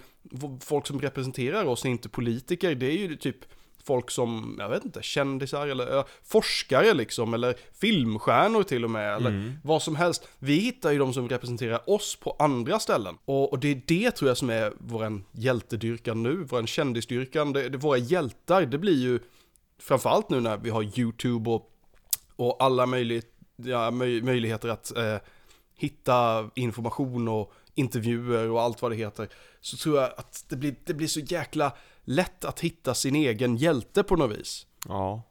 folk 0.60 0.86
som 0.86 1.00
representerar 1.00 1.64
oss 1.64 1.84
är 1.84 1.88
inte 1.88 2.08
politiker, 2.08 2.74
det 2.74 2.86
är 2.86 2.96
ju 2.96 3.16
typ 3.16 3.36
folk 3.84 4.10
som, 4.10 4.56
jag 4.58 4.68
vet 4.68 4.84
inte, 4.84 5.02
kändisar 5.02 5.66
eller 5.66 6.04
forskare 6.24 6.94
liksom, 6.94 7.34
eller 7.34 7.54
filmstjärnor 7.80 8.62
till 8.62 8.84
och 8.84 8.90
med, 8.90 9.16
eller 9.16 9.52
vad 9.64 9.82
som 9.82 9.96
helst. 9.96 10.28
Vi 10.38 10.54
hittar 10.56 10.92
ju 10.92 10.98
de 10.98 11.12
som 11.12 11.28
representerar 11.28 11.90
oss 11.90 12.16
på 12.16 12.36
andra 12.38 12.78
ställen. 12.78 13.18
Och, 13.24 13.52
och 13.52 13.58
det 13.58 13.68
är 13.68 13.82
det 13.86 14.10
tror 14.10 14.30
jag 14.30 14.36
som 14.36 14.50
är 14.50 14.72
våran 14.78 15.24
hjältedyrkan 15.32 16.22
nu, 16.22 16.34
våran 16.34 16.66
kändisdyrkan, 16.66 17.52
det, 17.52 17.68
det, 17.68 17.78
våra 17.78 17.98
hjältar, 17.98 18.66
det 18.66 18.78
blir 18.78 19.02
ju 19.02 19.18
framförallt 19.78 20.30
nu 20.30 20.40
när 20.40 20.56
vi 20.56 20.70
har 20.70 20.98
YouTube 20.98 21.50
och, 21.50 21.70
och 22.36 22.56
alla 22.58 22.86
möjlig, 22.86 23.22
ja, 23.56 23.90
möj, 23.90 24.22
möjligheter 24.22 24.68
att 24.68 24.96
eh, 24.96 25.16
hitta 25.76 26.50
information 26.54 27.28
och 27.28 27.52
intervjuer 27.74 28.50
och 28.50 28.62
allt 28.62 28.82
vad 28.82 28.90
det 28.90 28.96
heter, 28.96 29.28
så 29.60 29.76
tror 29.76 30.00
jag 30.00 30.10
att 30.16 30.44
det 30.48 30.56
blir, 30.56 30.74
det 30.84 30.94
blir 30.94 31.06
så 31.06 31.20
jäkla 31.20 31.72
lätt 32.04 32.44
att 32.44 32.60
hitta 32.60 32.94
sin 32.94 33.14
egen 33.14 33.56
hjälte 33.56 34.02
på 34.02 34.16
något 34.16 34.38
vis. 34.38 34.66
Ja. 34.88 35.22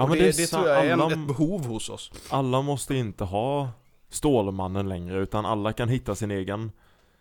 Och 0.00 0.08
men 0.08 0.10
det, 0.10 0.16
det 0.18 0.28
är 0.28 0.32
det, 0.36 0.46
tror 0.46 0.68
jag 0.68 0.86
är 0.86 0.90
en, 0.92 1.00
alla- 1.00 1.12
ett 1.12 1.26
behov 1.26 1.66
hos 1.66 1.88
oss. 1.90 2.12
Alla 2.30 2.62
måste 2.62 2.94
inte 2.94 3.24
ha 3.24 3.68
Stålmannen 4.08 4.88
längre, 4.88 5.18
utan 5.18 5.46
alla 5.46 5.72
kan 5.72 5.88
hitta 5.88 6.14
sin 6.14 6.30
egen. 6.30 6.72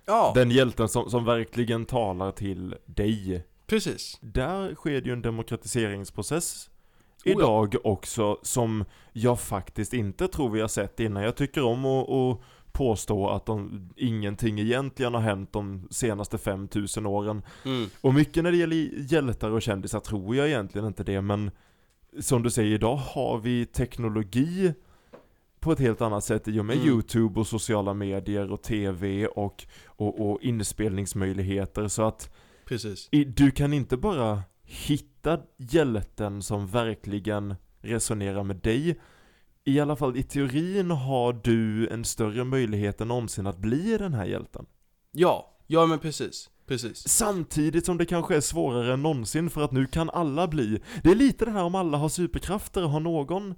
Ja, 0.05 0.31
Den 0.35 0.51
hjälten 0.51 0.89
som, 0.89 1.09
som 1.09 1.25
verkligen 1.25 1.85
talar 1.85 2.31
till 2.31 2.75
dig. 2.85 3.45
precis. 3.67 4.17
Där 4.21 4.75
sker 4.75 5.01
det 5.01 5.07
ju 5.07 5.13
en 5.13 5.21
demokratiseringsprocess 5.21 6.69
ja. 7.23 7.31
idag 7.31 7.75
också 7.83 8.37
som 8.41 8.85
jag 9.13 9.39
faktiskt 9.39 9.93
inte 9.93 10.27
tror 10.27 10.49
vi 10.49 10.61
har 10.61 10.67
sett 10.67 10.99
innan. 10.99 11.23
Jag 11.23 11.35
tycker 11.35 11.63
om 11.63 11.85
att 11.85 12.39
påstå 12.73 13.29
att 13.29 13.45
de, 13.45 13.89
ingenting 13.95 14.59
egentligen 14.59 15.13
har 15.13 15.21
hänt 15.21 15.53
de 15.53 15.87
senaste 15.91 16.37
5000 16.37 17.05
åren. 17.05 17.41
Mm. 17.65 17.89
Och 18.01 18.13
mycket 18.13 18.43
när 18.43 18.51
det 18.51 18.57
gäller 18.57 18.75
hjältar 19.13 19.49
och 19.49 19.61
kändisar 19.61 19.99
tror 19.99 20.35
jag 20.35 20.47
egentligen 20.47 20.87
inte 20.87 21.03
det, 21.03 21.21
men 21.21 21.51
som 22.19 22.43
du 22.43 22.49
säger, 22.49 22.75
idag 22.75 22.95
har 22.95 23.37
vi 23.37 23.65
teknologi 23.65 24.73
på 25.59 25.71
ett 25.71 25.79
helt 25.79 26.01
annat 26.01 26.23
sätt 26.23 26.47
i 26.47 26.59
och 26.59 26.65
med 26.65 26.75
Mm. 26.75 26.87
YouTube 26.87 27.39
och 27.39 27.47
sociala 27.47 27.93
medier 27.93 28.51
och 28.51 28.61
TV 28.61 29.27
och, 29.27 29.65
och, 29.85 30.31
och 30.31 30.41
inspelningsmöjligheter 30.41 31.87
så 31.87 32.03
att 32.03 32.33
Precis. 32.65 33.09
du 33.27 33.51
kan 33.51 33.73
inte 33.73 33.97
bara 33.97 34.41
hitta 34.63 35.39
hjälten 35.57 36.41
som 36.41 36.67
verkligen 36.67 37.55
resonerar 37.81 38.43
med 38.43 38.55
dig. 38.55 38.99
I 39.63 39.79
alla 39.79 39.95
fall 39.95 40.17
i 40.17 40.23
teorin 40.23 40.91
har 40.91 41.33
du 41.43 41.87
en 41.87 42.05
större 42.05 42.43
möjlighet 42.43 43.01
än 43.01 43.07
någonsin 43.07 43.47
att 43.47 43.57
bli 43.57 43.97
den 43.97 44.13
här 44.13 44.25
hjälten. 44.25 44.65
Ja, 45.11 45.57
ja 45.67 45.85
men 45.85 45.99
precis. 45.99 46.49
Precis. 46.67 47.07
Samtidigt 47.07 47.85
som 47.85 47.97
det 47.97 48.05
kanske 48.05 48.35
är 48.35 48.41
svårare 48.41 48.93
än 48.93 49.01
någonsin 49.01 49.49
för 49.49 49.61
att 49.61 49.71
nu 49.71 49.85
kan 49.85 50.09
alla 50.09 50.47
bli. 50.47 50.81
Det 51.03 51.11
är 51.11 51.15
lite 51.15 51.45
det 51.45 51.51
här 51.51 51.63
om 51.63 51.75
alla 51.75 51.97
har 51.97 52.09
superkrafter, 52.09 52.81
har 52.81 52.99
någon 52.99 53.55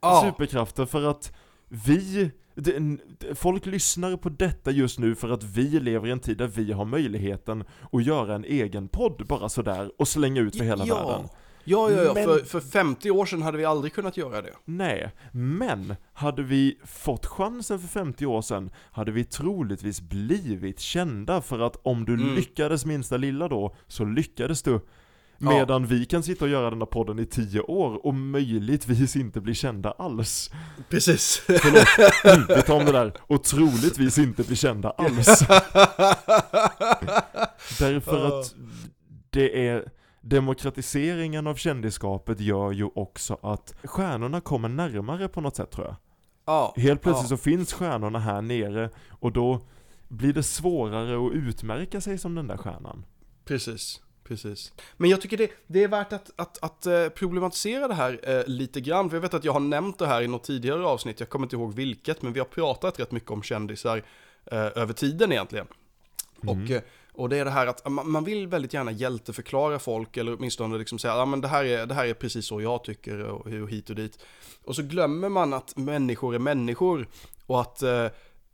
Ja, 0.00 0.22
superkrafter 0.24 0.86
för 0.86 1.04
att 1.04 1.32
vi, 1.68 2.30
det, 2.54 2.98
folk 3.34 3.66
lyssnar 3.66 4.16
på 4.16 4.28
detta 4.28 4.70
just 4.70 4.98
nu 4.98 5.14
för 5.14 5.30
att 5.30 5.44
vi 5.44 5.80
lever 5.80 6.08
i 6.08 6.10
en 6.10 6.20
tid 6.20 6.38
där 6.38 6.46
vi 6.46 6.72
har 6.72 6.84
möjligheten 6.84 7.64
att 7.92 8.04
göra 8.04 8.34
en 8.34 8.44
egen 8.44 8.88
podd 8.88 9.26
bara 9.28 9.48
sådär 9.48 9.92
och 9.98 10.08
slänga 10.08 10.40
ut 10.40 10.56
för 10.56 10.64
hela 10.64 10.86
ja. 10.86 11.08
världen. 11.08 11.28
Ja, 11.64 11.90
ja, 11.90 12.02
ja. 12.02 12.14
Men- 12.14 12.24
För, 12.24 12.38
för 12.44 12.60
50 12.60 13.10
år 13.10 13.26
sedan 13.26 13.42
hade 13.42 13.58
vi 13.58 13.64
aldrig 13.64 13.92
kunnat 13.92 14.16
göra 14.16 14.42
det. 14.42 14.52
Nej, 14.64 15.10
men 15.32 15.94
hade 16.12 16.42
vi 16.42 16.78
fått 16.86 17.26
chansen 17.26 17.78
för 17.78 17.88
50 17.88 18.26
år 18.26 18.42
sedan 18.42 18.70
hade 18.92 19.12
vi 19.12 19.24
troligtvis 19.24 20.00
blivit 20.00 20.80
kända 20.80 21.40
för 21.40 21.58
att 21.60 21.76
om 21.82 22.04
du 22.04 22.14
Mm. 22.14 22.34
lyckades 22.34 22.84
minsta 22.84 23.16
lilla 23.16 23.48
då, 23.48 23.74
så 23.86 24.04
lyckades 24.04 24.62
du. 24.62 24.80
Ja. 25.38 25.50
Medan 25.50 25.86
vi 25.86 26.04
kan 26.04 26.22
sitta 26.22 26.44
och 26.44 26.50
göra 26.50 26.70
den 26.70 26.78
här 26.78 26.86
podden 26.86 27.18
i 27.18 27.26
10 27.26 27.60
år 27.60 28.06
och 28.06 28.14
möjligtvis 28.14 29.16
inte 29.16 29.40
bli 29.40 29.54
kända 29.54 29.90
alls. 29.90 30.50
Precis. 30.88 31.42
Förlåt, 31.46 32.48
vi 32.58 32.62
tar 32.62 32.74
om 32.76 32.84
det 32.84 32.92
där. 32.92 33.12
Och 33.20 33.44
troligtvis 33.44 34.18
inte 34.18 34.42
bli 34.42 34.56
kända 34.56 34.90
alls. 34.90 35.26
Därför 37.78 38.40
att 38.40 38.54
det 39.30 39.68
är 39.68 39.84
Demokratiseringen 40.24 41.46
av 41.46 41.54
kändisskapet 41.54 42.40
gör 42.40 42.72
ju 42.72 42.88
också 42.94 43.38
att 43.42 43.74
stjärnorna 43.84 44.40
kommer 44.40 44.68
närmare 44.68 45.28
på 45.28 45.40
något 45.40 45.56
sätt 45.56 45.70
tror 45.70 45.86
jag. 45.86 45.96
ja. 46.44 46.74
Helt 46.76 47.02
plötsligt 47.02 47.30
ja. 47.30 47.36
så 47.36 47.42
finns 47.42 47.72
stjärnorna 47.72 48.18
här 48.18 48.42
nere 48.42 48.90
och 49.10 49.32
då 49.32 49.66
blir 50.08 50.32
det 50.32 50.42
svårare 50.42 51.26
att 51.26 51.32
utmärka 51.32 52.00
sig 52.00 52.18
som 52.18 52.34
den 52.34 52.46
där 52.46 52.56
stjärnan. 52.56 53.04
Precis, 53.44 54.00
precis. 54.24 54.72
Men 54.96 55.10
jag 55.10 55.20
tycker 55.20 55.36
det, 55.36 55.50
det 55.66 55.84
är 55.84 55.88
värt 55.88 56.12
att, 56.12 56.30
att, 56.36 56.64
att 56.64 56.86
eh, 56.86 57.08
problematisera 57.08 57.88
det 57.88 57.94
här 57.94 58.20
eh, 58.22 58.46
lite 58.46 58.80
grann, 58.80 59.10
för 59.10 59.16
jag 59.16 59.22
vet 59.22 59.34
att 59.34 59.44
jag 59.44 59.52
har 59.52 59.60
nämnt 59.60 59.98
det 59.98 60.06
här 60.06 60.22
i 60.22 60.28
något 60.28 60.44
tidigare 60.44 60.86
avsnitt, 60.86 61.20
jag 61.20 61.28
kommer 61.28 61.46
inte 61.46 61.56
ihåg 61.56 61.74
vilket, 61.74 62.22
men 62.22 62.32
vi 62.32 62.40
har 62.40 62.46
pratat 62.46 63.00
rätt 63.00 63.12
mycket 63.12 63.30
om 63.30 63.42
kändisar 63.42 64.02
eh, 64.44 64.58
över 64.58 64.92
tiden 64.92 65.32
egentligen. 65.32 65.66
Och, 66.46 66.70
eh, 66.70 66.82
och 67.14 67.28
det 67.28 67.38
är 67.38 67.44
det 67.44 67.50
här 67.50 67.66
att 67.66 67.90
man, 67.90 68.24
vill 68.24 68.46
väldigt 68.46 68.74
gärna 68.74 68.92
hjälteförklara 68.92 69.78
folk, 69.78 70.16
eller 70.16 70.36
åtminstone 70.36 70.78
liksom 70.78 70.98
säga, 70.98 71.16
ja 71.16 71.24
men 71.24 71.40
det 71.40 71.48
här 71.48 71.64
är, 71.64 71.86
det 71.86 71.94
här 71.94 72.06
är 72.06 72.14
precis 72.14 72.46
så 72.46 72.60
jag 72.60 72.84
tycker, 72.84 73.18
och, 73.18 73.46
och 73.46 73.70
hit 73.70 73.90
och 73.90 73.96
dit. 73.96 74.18
Och 74.64 74.76
så 74.76 74.82
glömmer 74.82 75.28
man 75.28 75.52
att 75.52 75.76
människor 75.76 76.34
är 76.34 76.38
människor, 76.38 77.08
och 77.46 77.60
att 77.60 77.82
eh, 77.82 78.06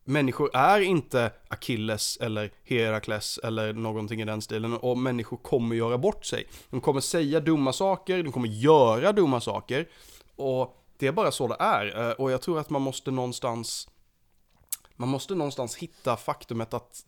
människor 0.04 0.56
är 0.56 0.80
inte 0.80 1.32
Achilles 1.48 2.16
eller 2.20 2.50
Herakles 2.64 3.38
eller 3.38 3.72
någonting 3.72 4.20
i 4.20 4.24
den 4.24 4.42
stilen 4.42 4.74
och 4.74 4.98
människor 4.98 5.36
kommer 5.36 5.76
göra 5.76 5.98
bort 5.98 6.24
sig. 6.24 6.46
De 6.70 6.80
kommer 6.80 7.00
säga 7.00 7.40
dumma 7.40 7.72
saker, 7.72 8.22
de 8.22 8.32
kommer 8.32 8.48
göra 8.48 9.12
dumma 9.12 9.40
saker 9.40 9.88
och 10.36 10.84
det 10.98 11.06
är 11.06 11.12
bara 11.12 11.30
så 11.30 11.48
det 11.48 11.56
är 11.58 12.08
eh, 12.08 12.12
och 12.12 12.30
jag 12.30 12.42
tror 12.42 12.58
att 12.58 12.70
man 12.70 12.82
måste 12.82 13.10
någonstans 13.10 13.88
man 14.96 15.08
måste 15.08 15.34
någonstans 15.34 15.76
hitta 15.76 16.16
faktumet 16.16 16.74
att 16.74 17.04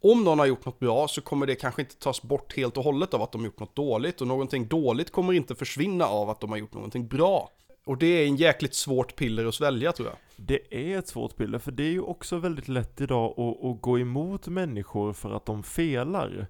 om 0.00 0.24
någon 0.24 0.38
har 0.38 0.46
gjort 0.46 0.64
något 0.66 0.78
bra 0.78 1.08
så 1.08 1.20
kommer 1.20 1.46
det 1.46 1.54
kanske 1.54 1.82
inte 1.82 1.96
tas 1.96 2.22
bort 2.22 2.56
helt 2.56 2.76
och 2.76 2.84
hållet 2.84 3.14
av 3.14 3.22
att 3.22 3.32
de 3.32 3.38
har 3.40 3.46
gjort 3.46 3.60
något 3.60 3.76
dåligt 3.76 4.20
och 4.20 4.26
någonting 4.26 4.68
dåligt 4.68 5.12
kommer 5.12 5.32
inte 5.32 5.54
försvinna 5.54 6.04
av 6.06 6.30
att 6.30 6.40
de 6.40 6.50
har 6.50 6.56
gjort 6.58 6.74
någonting 6.74 7.08
bra. 7.08 7.50
Och 7.86 7.98
det 7.98 8.06
är 8.06 8.26
en 8.26 8.36
jäkligt 8.36 8.74
svårt 8.74 9.16
piller 9.16 9.46
att 9.46 9.54
svälja 9.54 9.92
tror 9.92 10.08
jag. 10.08 10.16
Det 10.36 10.74
är 10.92 10.98
ett 10.98 11.08
svårt 11.08 11.36
piller, 11.36 11.58
för 11.58 11.72
det 11.72 11.82
är 11.82 11.90
ju 11.90 12.00
också 12.00 12.38
väldigt 12.38 12.68
lätt 12.68 13.00
idag 13.00 13.40
att, 13.40 13.64
att 13.64 13.80
gå 13.80 13.98
emot 13.98 14.48
människor 14.48 15.12
för 15.12 15.30
att 15.30 15.46
de 15.46 15.62
felar. 15.62 16.46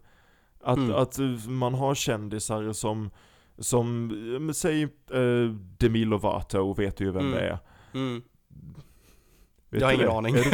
Att, 0.63 0.77
Mm. 0.79 0.95
att 0.95 1.19
man 1.49 1.75
har 1.75 1.95
kändisar 1.95 2.73
som, 2.73 3.11
som 3.59 4.51
säg 4.55 4.83
eh, 4.83 5.51
Demi 5.79 6.05
Lovato, 6.05 6.75
vet 6.75 6.97
du 6.97 7.05
ju 7.05 7.11
vem 7.11 7.27
Mm. 7.27 7.35
det 7.39 7.41
är. 7.47 7.59
Mm. 7.95 8.23
Vet 9.71 9.81
Jag 9.81 9.89
har 9.89 9.93
ingen 9.95 10.07
det? 10.07 10.13
aning. 10.13 10.35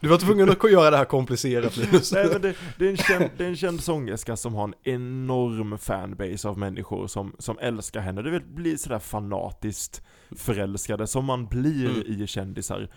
Du- 0.00 0.08
var 0.08 0.18
tvungen 0.18 0.50
att 0.50 0.70
göra 0.72 0.90
det 0.90 0.96
här 0.96 1.04
komplicerat 1.04 1.76
Linus. 1.76 2.12
Nej 2.12 2.28
men 2.32 2.42
det, 2.42 2.54
det, 2.78 2.86
är 2.86 2.90
en 2.90 2.96
känd, 2.96 3.24
det 3.36 3.44
är 3.44 3.48
en 3.48 3.56
känd 3.56 3.80
sångerska 3.82 4.36
som 4.36 4.54
har 4.54 4.64
en 4.64 4.74
enorm 4.82 5.78
fanbase 5.78 6.48
av 6.48 6.58
människor 6.58 7.06
som, 7.06 7.36
som 7.38 7.58
älskar 7.58 8.00
henne. 8.00 8.22
Det 8.22 8.40
blir 8.40 8.76
sådär 8.76 8.98
fanatiskt 8.98 10.02
förälskade 10.36 11.06
som 11.06 11.24
man 11.24 11.46
blir 11.46 11.90
Mm. 11.90 12.22
i 12.22 12.26
kändisar. 12.26 12.88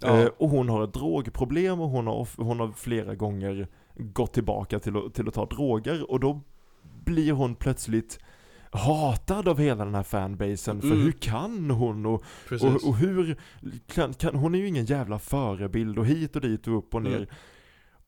Ja. 0.00 0.18
Eh, 0.20 0.26
och 0.38 0.48
hon 0.48 0.68
har 0.68 0.84
ett 0.84 0.94
drogproblem 0.94 1.80
och 1.80 1.88
hon 1.88 2.06
har, 2.06 2.28
hon 2.36 2.60
har 2.60 2.72
flera 2.76 3.14
gånger 3.14 3.68
gått 3.96 4.32
tillbaka 4.32 4.78
till 4.78 4.94
till 5.14 5.28
att 5.28 5.34
ta 5.34 5.46
droger 5.46 6.10
och 6.10 6.20
då 6.20 6.40
blir 7.04 7.32
hon 7.32 7.54
plötsligt 7.54 8.18
hatad 8.70 9.48
av 9.48 9.58
hela 9.58 9.84
den 9.84 9.94
här 9.94 10.02
fanbasen, 10.02 10.80
för 10.80 10.88
Mm. 10.88 11.00
hur 11.00 11.12
kan 11.12 11.70
hon? 11.70 12.06
Och, 12.06 12.24
och, 12.50 12.88
och 12.88 12.96
hur 12.96 13.36
kan, 13.86 14.14
kan, 14.14 14.34
hon 14.34 14.54
är 14.54 14.58
ju 14.58 14.66
ingen 14.68 14.84
jävla 14.84 15.18
förebild 15.18 15.98
och 15.98 16.06
hit 16.06 16.36
och 16.36 16.42
dit 16.42 16.68
och 16.68 16.78
upp 16.78 16.94
och 16.94 17.02
ner. 17.02 17.16
Mm. 17.16 17.28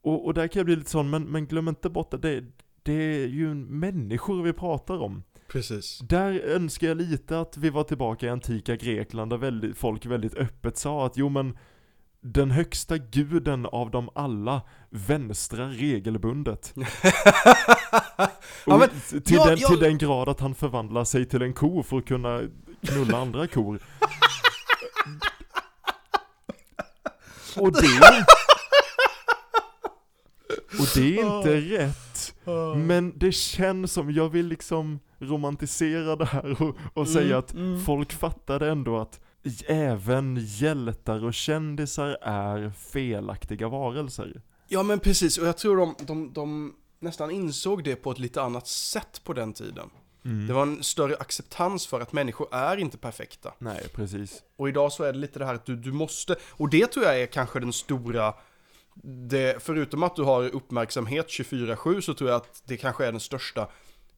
Och, 0.03 0.27
och 0.27 0.35
där 0.35 0.48
kan 0.48 0.61
jag 0.61 0.66
bli 0.66 0.77
lite 0.77 0.90
sån, 0.90 1.11
men, 1.11 1.22
men 1.22 1.46
glöm 1.46 1.68
inte 1.68 1.90
bort 1.90 2.14
att 2.14 2.22
det, 2.22 2.44
det 2.83 2.92
är 2.92 3.27
ju 3.27 3.55
människor 3.55 4.42
vi 4.42 4.53
pratar 4.53 5.03
om. 5.03 5.22
Precis. 5.48 5.98
Där 5.98 6.40
önskar 6.40 6.88
jag 6.88 6.96
lite 6.96 7.40
att 7.40 7.57
vi 7.57 7.70
var 7.70 7.85
tillbaka 7.85 8.27
i 8.27 8.29
antika 8.29 8.77
Grekland 8.77 9.31
där 9.31 9.37
väldigt, 9.37 9.77
folk 9.79 10.07
väldigt 10.07 10.35
öppet 10.35 10.77
sa 10.77 11.07
att 11.07 11.16
jo 11.16 11.29
men 11.29 11.59
den 12.25 12.51
högsta 12.51 12.99
guden 12.99 13.67
av 13.67 13.91
dem 13.91 14.11
alla 14.15 14.63
vänstrar 14.91 15.69
regelbundet. 15.69 16.75
Ja, 18.67 18.79
men- 18.79 19.23
till, 19.23 19.37
ja, 19.37 19.47
den, 19.47 19.59
ja. 19.59 19.69
till 19.69 19.79
den 19.79 19.99
grad 19.99 20.29
att 20.29 20.41
han 20.41 20.55
förvandlar 20.55 21.05
sig 21.05 21.25
till 21.25 21.43
en 21.43 21.53
ko 21.53 21.83
för 21.83 21.99
att 21.99 22.07
kunna 22.07 22.41
knulla 22.87 23.19
andra 23.19 23.47
kor. 23.47 23.79
Och 27.57 27.73
det... 27.73 28.25
Och 30.79 30.89
det 30.95 31.19
är 31.19 31.37
inte 31.37 31.61
rätt. 31.61 32.35
Men 32.77 33.19
det 33.19 33.33
känns 33.33 33.93
som, 33.93 34.11
jag 34.11 34.29
vill 34.29 34.47
liksom 34.47 35.01
romantisera 35.19 36.17
det 36.17 36.25
här 36.25 36.63
och, 36.63 36.77
och 36.95 37.09
säga 37.09 37.39
att 37.39 37.53
mm. 37.53 37.85
folk 37.85 38.13
fattade 38.13 38.71
ändå 38.71 38.99
att 38.99 39.21
även 39.66 40.38
hjältar 40.40 41.24
och 41.24 41.35
kändisar 41.35 42.18
är 42.22 42.70
felaktiga 42.70 43.68
varelser. 43.68 44.42
Ja 44.68 44.83
men 44.83 45.00
precis, 45.00 45.38
och 45.38 45.46
jag 45.46 45.57
tror 45.57 45.76
de, 45.76 45.94
de, 46.07 46.33
de 46.33 46.74
nästan 47.00 47.31
insåg 47.31 47.85
det 47.85 47.96
på 47.96 48.11
ett 48.11 48.18
lite 48.18 48.42
annat 48.42 48.66
sätt 48.68 49.20
på 49.24 49.33
den 49.33 49.52
tiden. 49.52 49.90
Mm. 50.24 50.46
Det 50.46 50.52
var 50.52 50.62
en 50.62 50.83
större 50.83 51.16
acceptans 51.16 51.87
för 51.87 52.00
att 52.00 52.12
människor 52.12 52.55
är 52.55 52.76
inte 52.76 52.98
perfekta. 52.98 53.55
Nej, 53.59 53.88
precis. 53.94 54.42
Och 54.57 54.68
idag 54.68 54.92
så 54.92 55.05
är 55.05 55.12
det 55.12 55.18
lite 55.18 55.38
det 55.38 55.46
här 55.46 55.55
att 55.55 55.66
du, 55.66 55.76
du 55.76 55.92
måste, 55.92 56.37
och 56.50 56.68
det 56.68 56.87
tror 56.87 57.05
jag 57.05 57.20
är 57.20 57.26
kanske 57.26 57.61
den 57.61 57.72
stora, 57.72 58.35
det, 59.02 59.62
förutom 59.62 60.02
att 60.02 60.16
du 60.16 60.22
har 60.22 60.55
uppmärksamhet 60.55 61.28
24-7 61.28 62.00
så 62.00 62.14
tror 62.14 62.31
jag 62.31 62.37
att 62.37 62.62
det 62.64 62.76
kanske 62.76 63.07
är 63.07 63.12
den 63.12 63.20
största 63.20 63.68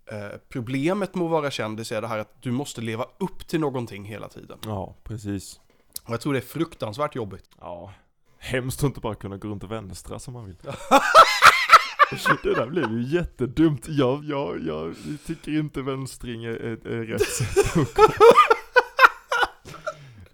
eh, 0.06 0.38
problemet 0.48 1.14
med 1.14 1.24
att 1.24 1.30
vara 1.30 1.50
kändis 1.50 1.92
är 1.92 2.00
det 2.00 2.08
här 2.08 2.18
att 2.18 2.42
du 2.42 2.50
måste 2.52 2.80
leva 2.80 3.06
upp 3.18 3.46
till 3.48 3.60
någonting 3.60 4.04
hela 4.04 4.28
tiden. 4.28 4.58
Ja, 4.64 4.96
precis. 5.04 5.60
Och 6.02 6.12
jag 6.12 6.20
tror 6.20 6.32
det 6.32 6.38
är 6.38 6.40
fruktansvärt 6.40 7.14
jobbigt. 7.14 7.50
Ja. 7.60 7.92
Hemskt 8.38 8.78
att 8.78 8.84
inte 8.84 9.00
bara 9.00 9.14
kunna 9.14 9.36
gå 9.36 9.48
runt 9.48 9.64
och 9.64 9.72
vänstra 9.72 10.18
som 10.18 10.34
man 10.34 10.46
vill. 10.46 10.56
Det 12.42 12.54
där 12.54 12.66
blev 12.66 12.92
ju 12.92 13.02
jättedumt. 13.02 13.88
Jag, 13.88 14.24
jag, 14.24 14.66
jag 14.66 14.94
tycker 15.26 15.52
inte 15.58 15.82
vänstring 15.82 16.44
är, 16.44 16.50
är, 16.50 16.86
är 16.86 17.04
rätt 17.04 17.28
sätt 17.28 17.76
att 17.76 17.94
gå. 17.94 18.02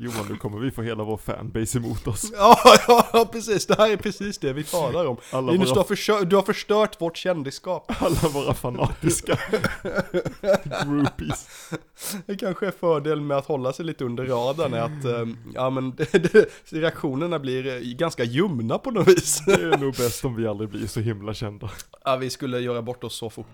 Johan, 0.02 0.26
nu 0.30 0.36
kommer 0.36 0.58
vi 0.58 0.70
få 0.70 0.82
hela 0.82 1.04
vår 1.04 1.16
fanbase 1.16 1.78
emot 1.78 2.06
oss. 2.06 2.32
Ja, 2.34 2.56
ja, 3.12 3.28
precis. 3.32 3.66
Det 3.66 3.74
här 3.78 3.90
är 3.90 3.96
precis 3.96 4.38
det 4.38 4.52
vi 4.52 4.64
talar 4.64 5.06
om. 5.06 5.16
Alla 5.32 5.52
Linus, 5.52 5.68
du 5.68 5.74
våra, 5.74 5.80
har, 5.80 5.84
försö- 5.94 6.24
du 6.24 6.36
har 6.36 6.42
förstört 6.42 7.00
vårt 7.00 7.16
kändisskap. 7.16 7.92
alla 8.02 8.28
våra 8.32 8.54
fanatiska 8.54 9.38
groupies. 10.84 11.70
Det 12.26 12.36
kanske 12.36 12.66
är 12.66 12.70
fördel 12.70 13.20
med 13.20 13.36
att 13.36 13.46
hålla 13.46 13.72
sig 13.72 13.84
lite 13.84 14.04
under 14.04 14.26
radarn 14.26 14.74
är 14.74 14.80
att, 14.80 15.04
eh, 15.04 15.34
ja 15.54 15.70
men, 15.70 15.94
det, 15.96 16.12
det, 16.32 16.48
reaktionerna 16.68 17.38
blir 17.38 17.66
eh, 17.66 17.78
ganska 17.80 18.24
ljumna 18.24 18.78
på 18.78 18.90
något 18.90 19.08
vis. 19.08 19.42
Det 19.46 19.52
är 19.52 19.78
nog 19.78 19.94
bäst 19.96 20.24
om 20.24 20.36
vi 20.36 20.46
aldrig 20.46 20.70
blir 20.70 20.86
så 20.86 21.00
himla 21.00 21.34
kända. 21.34 21.70
Ja, 22.04 22.16
vi 22.16 22.30
skulle 22.30 22.58
göra 22.60 22.82
bort 22.82 23.04
oss 23.04 23.14
så 23.14 23.30
fort. 23.30 23.46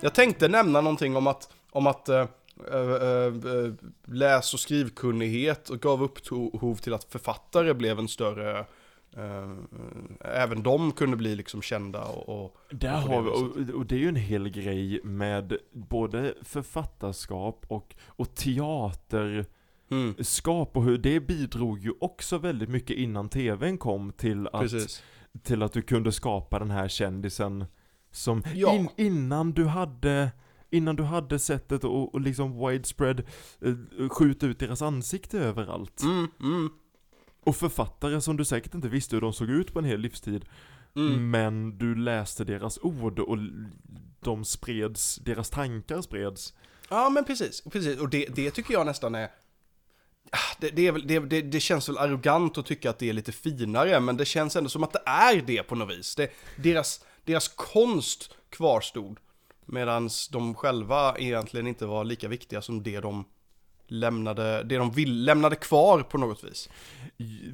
Jag 0.00 0.14
tänkte 0.14 0.48
nämna 0.48 0.80
någonting 0.80 1.16
om 1.16 1.26
att, 1.26 1.48
om 1.70 1.86
att 1.86 2.08
eh, 2.08 2.24
läs 4.06 4.54
och 4.54 4.60
skrivkunnighet 4.60 5.70
och 5.70 5.80
gav 5.80 6.02
upphov 6.02 6.76
till 6.76 6.94
att 6.94 7.04
författare 7.04 7.74
blev 7.74 7.98
en 7.98 8.08
större 8.08 8.58
eh, 9.16 9.50
även 10.20 10.62
de 10.62 10.92
kunde 10.92 11.16
bli 11.16 11.36
liksom 11.36 11.62
kända 11.62 12.04
och, 12.04 12.44
och 12.44 12.56
Där 12.70 12.94
Och 12.94 13.00
har 13.00 13.16
det 13.16 13.22
vi, 13.22 13.30
och, 13.30 13.76
och 13.78 13.86
det 13.86 13.94
är 13.94 13.98
ju 13.98 14.08
en 14.08 14.16
hel 14.16 14.48
grej 14.48 15.00
med 15.04 15.56
både 15.72 16.34
författarskap 16.42 17.64
och, 17.68 17.94
och 18.06 18.34
teaterskap 18.34 19.46
mm, 20.76 20.82
och 20.82 20.84
hur 20.84 20.98
det 20.98 21.20
bidrog 21.20 21.78
ju 21.78 21.92
också 22.00 22.38
väldigt 22.38 22.68
mycket 22.68 22.96
innan 22.96 23.28
tvn 23.28 23.78
kom 23.78 24.12
till 24.12 24.46
att, 24.46 24.60
precis. 24.60 25.02
till 25.42 25.62
att 25.62 25.72
du 25.72 25.82
kunde 25.82 26.12
skapa 26.12 26.58
den 26.58 26.70
här 26.70 26.88
kändisen 26.88 27.64
som 28.12 28.42
Ja. 28.54 28.72
in, 28.72 28.88
innan 28.96 29.52
du 29.52 29.66
hade 29.66 30.30
Innan 30.70 30.96
du 30.96 31.02
hade 31.02 31.38
sättet 31.38 31.84
och, 31.84 32.14
och 32.14 32.20
liksom 32.20 32.68
widespread 32.68 33.22
eh, 33.60 34.08
skjuta 34.08 34.46
ut 34.46 34.58
deras 34.58 34.82
ansikte 34.82 35.38
överallt. 35.38 36.02
Mm, 36.02 36.28
mm, 36.40 36.70
Och 37.44 37.56
författare 37.56 38.20
som 38.20 38.36
du 38.36 38.44
säkert 38.44 38.74
inte 38.74 38.88
visste 38.88 39.16
hur 39.16 39.20
de 39.20 39.32
såg 39.32 39.50
ut 39.50 39.72
på 39.72 39.78
en 39.78 39.84
hel 39.84 40.00
livstid. 40.00 40.44
mm. 40.96 41.30
Men 41.30 41.78
du 41.78 41.94
läste 41.94 42.44
deras 42.44 42.78
ord 42.82 43.18
och 43.18 43.38
de 44.20 44.44
spreds, 44.44 45.16
deras 45.16 45.50
tankar 45.50 46.02
spreds. 46.02 46.54
Ja 46.88 47.10
men 47.10 47.24
precis, 47.24 47.60
precis. 47.60 48.00
och 48.00 48.08
det, 48.08 48.26
det 48.34 48.50
tycker 48.50 48.72
jag 48.74 48.86
nästan 48.86 49.14
är 49.14 49.30
Ah, 50.32 50.56
det, 50.60 50.70
det, 50.70 50.90
väl, 50.90 51.06
det, 51.06 51.42
det, 51.42 51.60
känns 51.60 51.88
väl 51.88 51.98
arrogant 51.98 52.58
att 52.58 52.66
tycka 52.66 52.90
att 52.90 52.98
det 52.98 53.08
är 53.08 53.12
lite 53.12 53.32
finare, 53.32 54.00
men 54.00 54.16
det 54.16 54.24
känns 54.24 54.56
ändå 54.56 54.70
som 54.70 54.82
att 54.84 54.92
det 54.92 55.02
är 55.04 55.42
det 55.42 55.62
på 55.62 55.74
något 55.74 55.98
vis. 55.98 56.14
Det, 56.14 56.30
deras, 56.56 57.04
deras 57.24 57.48
konst 57.48 58.34
kvarstod, 58.50 59.18
medan 59.72 60.08
de 60.32 60.54
själva 60.54 61.14
egentligen 61.18 61.66
inte 61.66 61.86
var 61.86 62.04
lika 62.04 62.28
viktiga 62.28 62.62
som 62.62 62.82
det 62.82 63.00
de 63.00 63.24
lämnade, 63.86 64.62
det 64.62 64.76
de 64.76 64.90
vill, 64.90 65.24
lämnade 65.24 65.56
kvar 65.56 66.02
på 66.02 66.18
något 66.18 66.44
vis. 66.44 66.68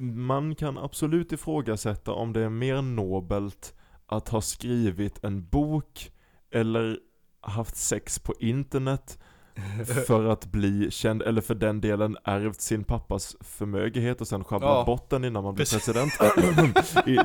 Man 0.01 0.55
kan 0.55 0.77
absolut 0.77 1.31
ifrågasätta 1.31 2.11
om 2.11 2.33
det 2.33 2.41
är 2.41 2.49
mer 2.49 2.81
nobelt 2.81 3.73
att 4.05 4.29
ha 4.29 4.41
skrivit 4.41 5.23
en 5.23 5.47
bok 5.49 6.11
eller 6.51 6.97
haft 7.41 7.75
sex 7.75 8.19
på 8.19 8.33
internet 8.39 9.19
för 10.07 10.25
att 10.25 10.45
bli 10.45 10.91
känd, 10.91 11.21
eller 11.21 11.41
för 11.41 11.55
den 11.55 11.81
delen 11.81 12.17
ärvt 12.23 12.61
sin 12.61 12.83
pappas 12.83 13.35
förmögenhet 13.39 14.21
och 14.21 14.27
sen 14.27 14.43
sjabblat 14.43 14.69
Ja. 14.69 14.83
bort 14.85 15.09
den 15.09 15.25
innan 15.25 15.43
man 15.43 15.55
blir 15.55 15.65
president. 15.65 16.13
I, 17.07 17.17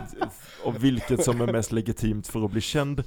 och 0.64 0.84
vilket 0.84 1.24
som 1.24 1.40
är 1.40 1.52
mest 1.52 1.72
legitimt 1.72 2.28
för 2.28 2.44
att 2.44 2.50
bli 2.50 2.60
känd. 2.60 3.02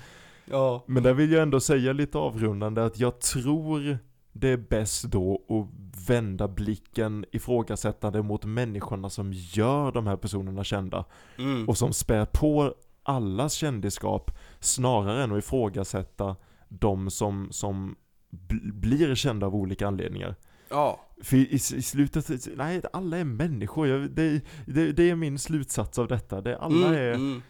Ja. 0.45 0.84
Men 0.88 1.03
där 1.03 1.13
vill 1.13 1.31
jag 1.31 1.41
ändå 1.41 1.60
säga 1.60 1.93
lite 1.93 2.17
avrundande 2.17 2.81
att 2.84 2.99
jag 2.99 3.19
tror 3.21 3.97
det 4.31 4.49
är 4.49 4.58
bäst 4.58 5.03
då 5.03 5.41
att 5.49 5.86
vända 6.10 6.47
blicken 6.47 7.25
ifrågasättande 7.31 8.21
mot 8.21 8.45
människorna 8.45 9.10
som 9.10 9.34
gör 9.34 9.91
de 9.91 10.08
här 10.08 10.15
personerna 10.17 10.63
kända 10.63 11.05
Mm. 11.38 11.69
och 11.69 11.77
som 11.77 11.93
spär 11.93 12.25
på 12.25 12.73
allas 13.03 13.53
kändisskap 13.53 14.31
snarare 14.60 15.23
än 15.23 15.31
att 15.31 15.38
ifrågasätta 15.39 16.36
de 16.69 17.10
som, 17.10 17.47
som 17.51 17.95
bl- 18.31 18.71
blir 18.73 19.15
kända 19.15 19.45
av 19.47 19.55
olika 19.55 19.88
anledningar. 19.88 20.36
ja. 20.69 21.01
För 21.23 21.38
i, 21.38 21.49
i 21.53 21.60
slutet, 21.60 22.47
nej 22.55 22.81
alla 22.93 23.17
är 23.17 23.23
människor, 23.23 23.88
jag, 23.88 24.12
det, 24.12 24.41
det, 24.65 24.91
det 24.91 25.10
är 25.10 25.15
min 25.15 25.39
slutsats 25.39 25.99
av 25.99 26.08
detta, 26.08 26.41
det, 26.41 26.58
alla 26.58 26.88
Mm, 26.88 26.93
är 26.99 27.13
mm. 27.13 27.41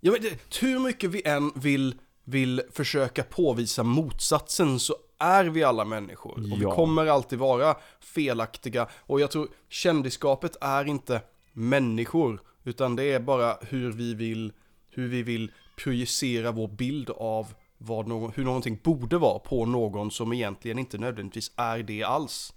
Ja, 0.00 0.12
men 0.12 0.22
det, 0.22 0.60
hur 0.66 0.78
mycket 0.78 1.10
vi 1.10 1.22
än 1.26 1.50
vill, 1.54 1.94
vill 2.24 2.62
försöka 2.72 3.22
påvisa 3.22 3.82
motsatsen 3.82 4.78
så 4.80 4.96
är 5.18 5.44
vi 5.44 5.64
alla 5.64 5.84
människor. 5.84 6.32
Och 6.32 6.42
vi 6.60 6.62
Ja. 6.62 6.74
kommer 6.74 7.06
alltid 7.06 7.38
vara 7.38 7.76
felaktiga. 8.00 8.88
Och 9.00 9.20
jag 9.20 9.30
tror 9.30 9.48
kändisskapet 9.68 10.56
är 10.60 10.84
inte 10.88 11.20
människor, 11.52 12.42
utan 12.64 12.96
det 12.96 13.04
är 13.12 13.20
bara 13.20 13.56
hur 13.62 13.92
vi 13.92 14.14
vill, 14.14 14.52
hur 14.90 15.08
vi 15.08 15.22
vill 15.22 15.52
projicera 15.76 16.50
vår 16.52 16.68
bild 16.68 17.10
av 17.10 17.54
vad 17.78 18.06
någon, 18.06 18.32
hur 18.36 18.44
någonting 18.44 18.80
borde 18.84 19.18
vara 19.18 19.38
på 19.38 19.66
någon 19.66 20.10
som 20.10 20.32
egentligen 20.32 20.78
inte 20.78 20.98
nödvändigtvis 20.98 21.52
är 21.56 21.78
det 21.78 22.02
alls. 22.04 22.52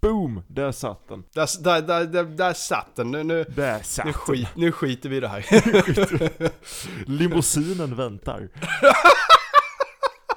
Boom, 0.00 0.42
där 0.48 0.72
satt 0.72 1.08
den. 1.08 1.24
Där, 1.34 1.62
där, 1.62 1.82
där, 1.82 2.04
där, 2.06 2.24
där 2.24 2.52
satt 2.52 2.96
den, 2.96 3.10
nu, 3.10 3.22
nu, 3.24 3.44
Där 3.44 3.82
satt 3.82 4.06
nu, 4.06 4.12
skit, 4.12 4.48
nu 4.54 4.72
skiter 4.72 5.08
vi 5.08 5.16
i 5.16 5.20
det 5.20 5.28
här. 5.28 5.44
Limousinen 7.10 7.96
väntar. 7.96 8.48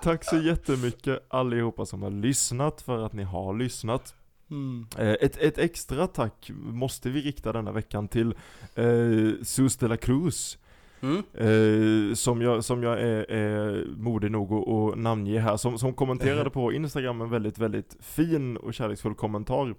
Tack 0.04 0.24
så 0.24 0.38
jättemycket 0.38 1.26
allihopa 1.30 1.86
som 1.86 2.02
har 2.04 2.12
lyssnat 2.12 2.82
för 2.82 3.06
att 3.06 3.14
ni 3.14 3.24
har 3.24 3.54
lyssnat. 3.58 4.14
Mm. 4.52 4.88
Eh, 4.98 5.08
Ett, 5.22 5.38
ett 5.38 5.58
extra 5.58 6.08
tack 6.08 6.52
måste 6.56 7.10
vi 7.10 7.22
rikta 7.22 7.54
denna 7.54 7.72
veckan 7.72 8.08
till 8.08 8.36
eh, 8.76 8.86
Sus 9.44 9.78
de 9.78 9.88
la 9.88 9.98
Cruz. 9.98 10.58
Mm. 11.02 11.24
Eh, 11.34 12.14
som 12.14 12.42
jag, 12.42 12.64
som 12.64 12.84
jag 12.84 13.02
är, 13.02 13.32
är 13.32 13.86
modig 13.98 14.32
nog 14.32 14.52
att, 14.52 14.98
namnge 14.98 15.40
här, 15.40 15.58
som, 15.58 15.80
som 15.80 15.94
kommenterade 15.94 16.50
på 16.50 16.74
Instagram 16.74 17.22
en 17.22 17.30
väldigt, 17.30 17.58
väldigt 17.58 17.98
fin 18.00 18.58
och 18.58 18.74
kärleksfull 18.74 19.16
kommentar. 19.16 19.76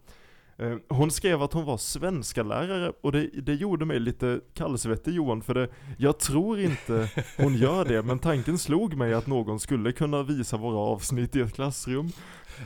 Eh, 0.61 0.76
Hon 0.88 1.11
skrev 1.11 1.42
att 1.42 1.52
hon 1.52 1.64
var 1.64 1.76
svenska 1.76 2.42
lärare 2.42 2.92
och 3.00 3.12
det, 3.12 3.30
det 3.42 3.54
gjorde 3.54 3.84
mig 3.84 4.00
lite 4.00 4.40
kallsvettig 4.54 5.14
Johan, 5.14 5.42
för 5.42 5.54
det, 5.54 5.68
jag 5.98 6.18
tror 6.18 6.61
inte 6.61 7.08
hon 7.36 7.54
gör 7.54 7.84
det, 7.84 8.02
men 8.02 8.18
tanken 8.18 8.58
slog 8.58 8.94
mig 8.96 9.14
att 9.14 9.26
någon 9.26 9.61
skulle 9.61 9.92
kunna 9.92 10.22
visa 10.22 10.56
våra 10.56 10.78
avsnitt 10.78 11.36
i 11.36 11.40
ett 11.40 11.54
klassrum. 11.54 12.08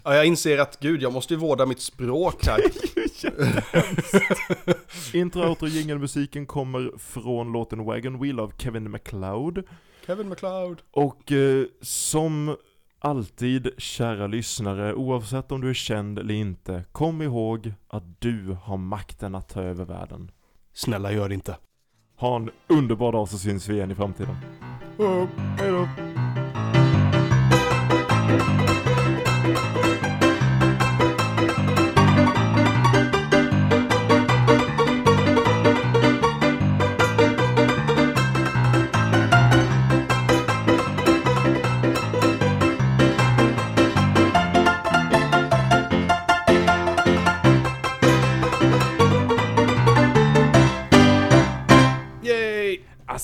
Ja, 0.05 0.15
jag 0.15 0.27
inser 0.27 0.59
att 0.59 0.81
gud, 0.81 1.03
jag 1.03 1.13
måste 1.13 1.35
ju 1.35 1.41
vårda 1.41 1.67
mitt 1.67 1.81
språk 1.81 2.47
här. 2.47 2.61
Intro, 5.17 5.49
outro, 5.49 5.67
jingelmusiken 5.67 6.47
kommer 6.47 6.93
från 6.99 7.53
låten 7.53 7.85
Wagon 7.85 8.21
Wheel 8.21 8.41
av 8.41 8.53
Kevin 8.59 8.91
MacLeod. 8.91 9.63
Kevin 10.07 10.29
McLeod. 10.29 10.83
Och 10.91 11.33
eh, 11.33 11.65
som 11.81 12.57
alltid, 13.05 13.71
kära 13.79 14.27
lyssnare, 14.27 14.95
oavsett 14.95 15.53
om 15.53 15.61
du 15.61 15.71
är 15.71 15.75
känd 15.75 16.19
eller 16.19 16.35
inte, 16.35 16.85
kom 16.93 17.23
ihåg 17.23 17.73
att 17.89 18.21
du 18.21 18.57
har 18.63 18.77
makten 18.77 19.35
att 19.35 19.49
ta 19.49 19.63
över 19.63 19.85
världen. 19.85 20.31
Snälla 20.73 21.13
gör 21.13 21.29
det 21.29 21.35
inte. 21.35 21.57
Ha 22.17 22.37
en 22.37 22.51
underbar 22.67 23.13
dag 23.13 23.29
så 23.29 23.39
syns 23.39 23.69
vi 23.69 23.75
igen 23.75 23.91
i 23.91 23.95
framtiden. 23.95 24.37
Uh, 25.01 25.27
hejdå! 25.59 25.89
Yay! 28.29 28.84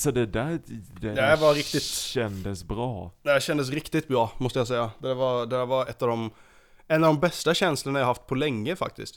Alltså 0.01 0.12
det 0.12 0.26
där, 0.26 0.61
det 1.01 1.14
Det 1.14 1.36
var 1.36 1.55
riktigt- 1.55 1.82
kändes 1.82 2.64
bra. 2.64 3.12
Det 3.22 3.30
här 3.30 3.40
kändes 3.40 3.68
riktigt 3.70 4.09
bra, 4.09 4.32
måste 4.38 4.59
jag 4.59 4.68
säga. 4.68 4.90
Det 4.98 5.14
var, 5.14 5.46
det 5.46 5.64
var 5.64 5.86
ett 5.86 6.03
av 6.03 6.09
de, 6.09 6.30
en 6.88 7.05
av 7.05 7.14
de 7.14 7.20
bästa 7.20 7.55
känslorna 7.55 7.98
jag 7.98 8.07
haft 8.07 8.26
på 8.26 8.34
länge 8.34 8.76
faktiskt. 8.76 9.14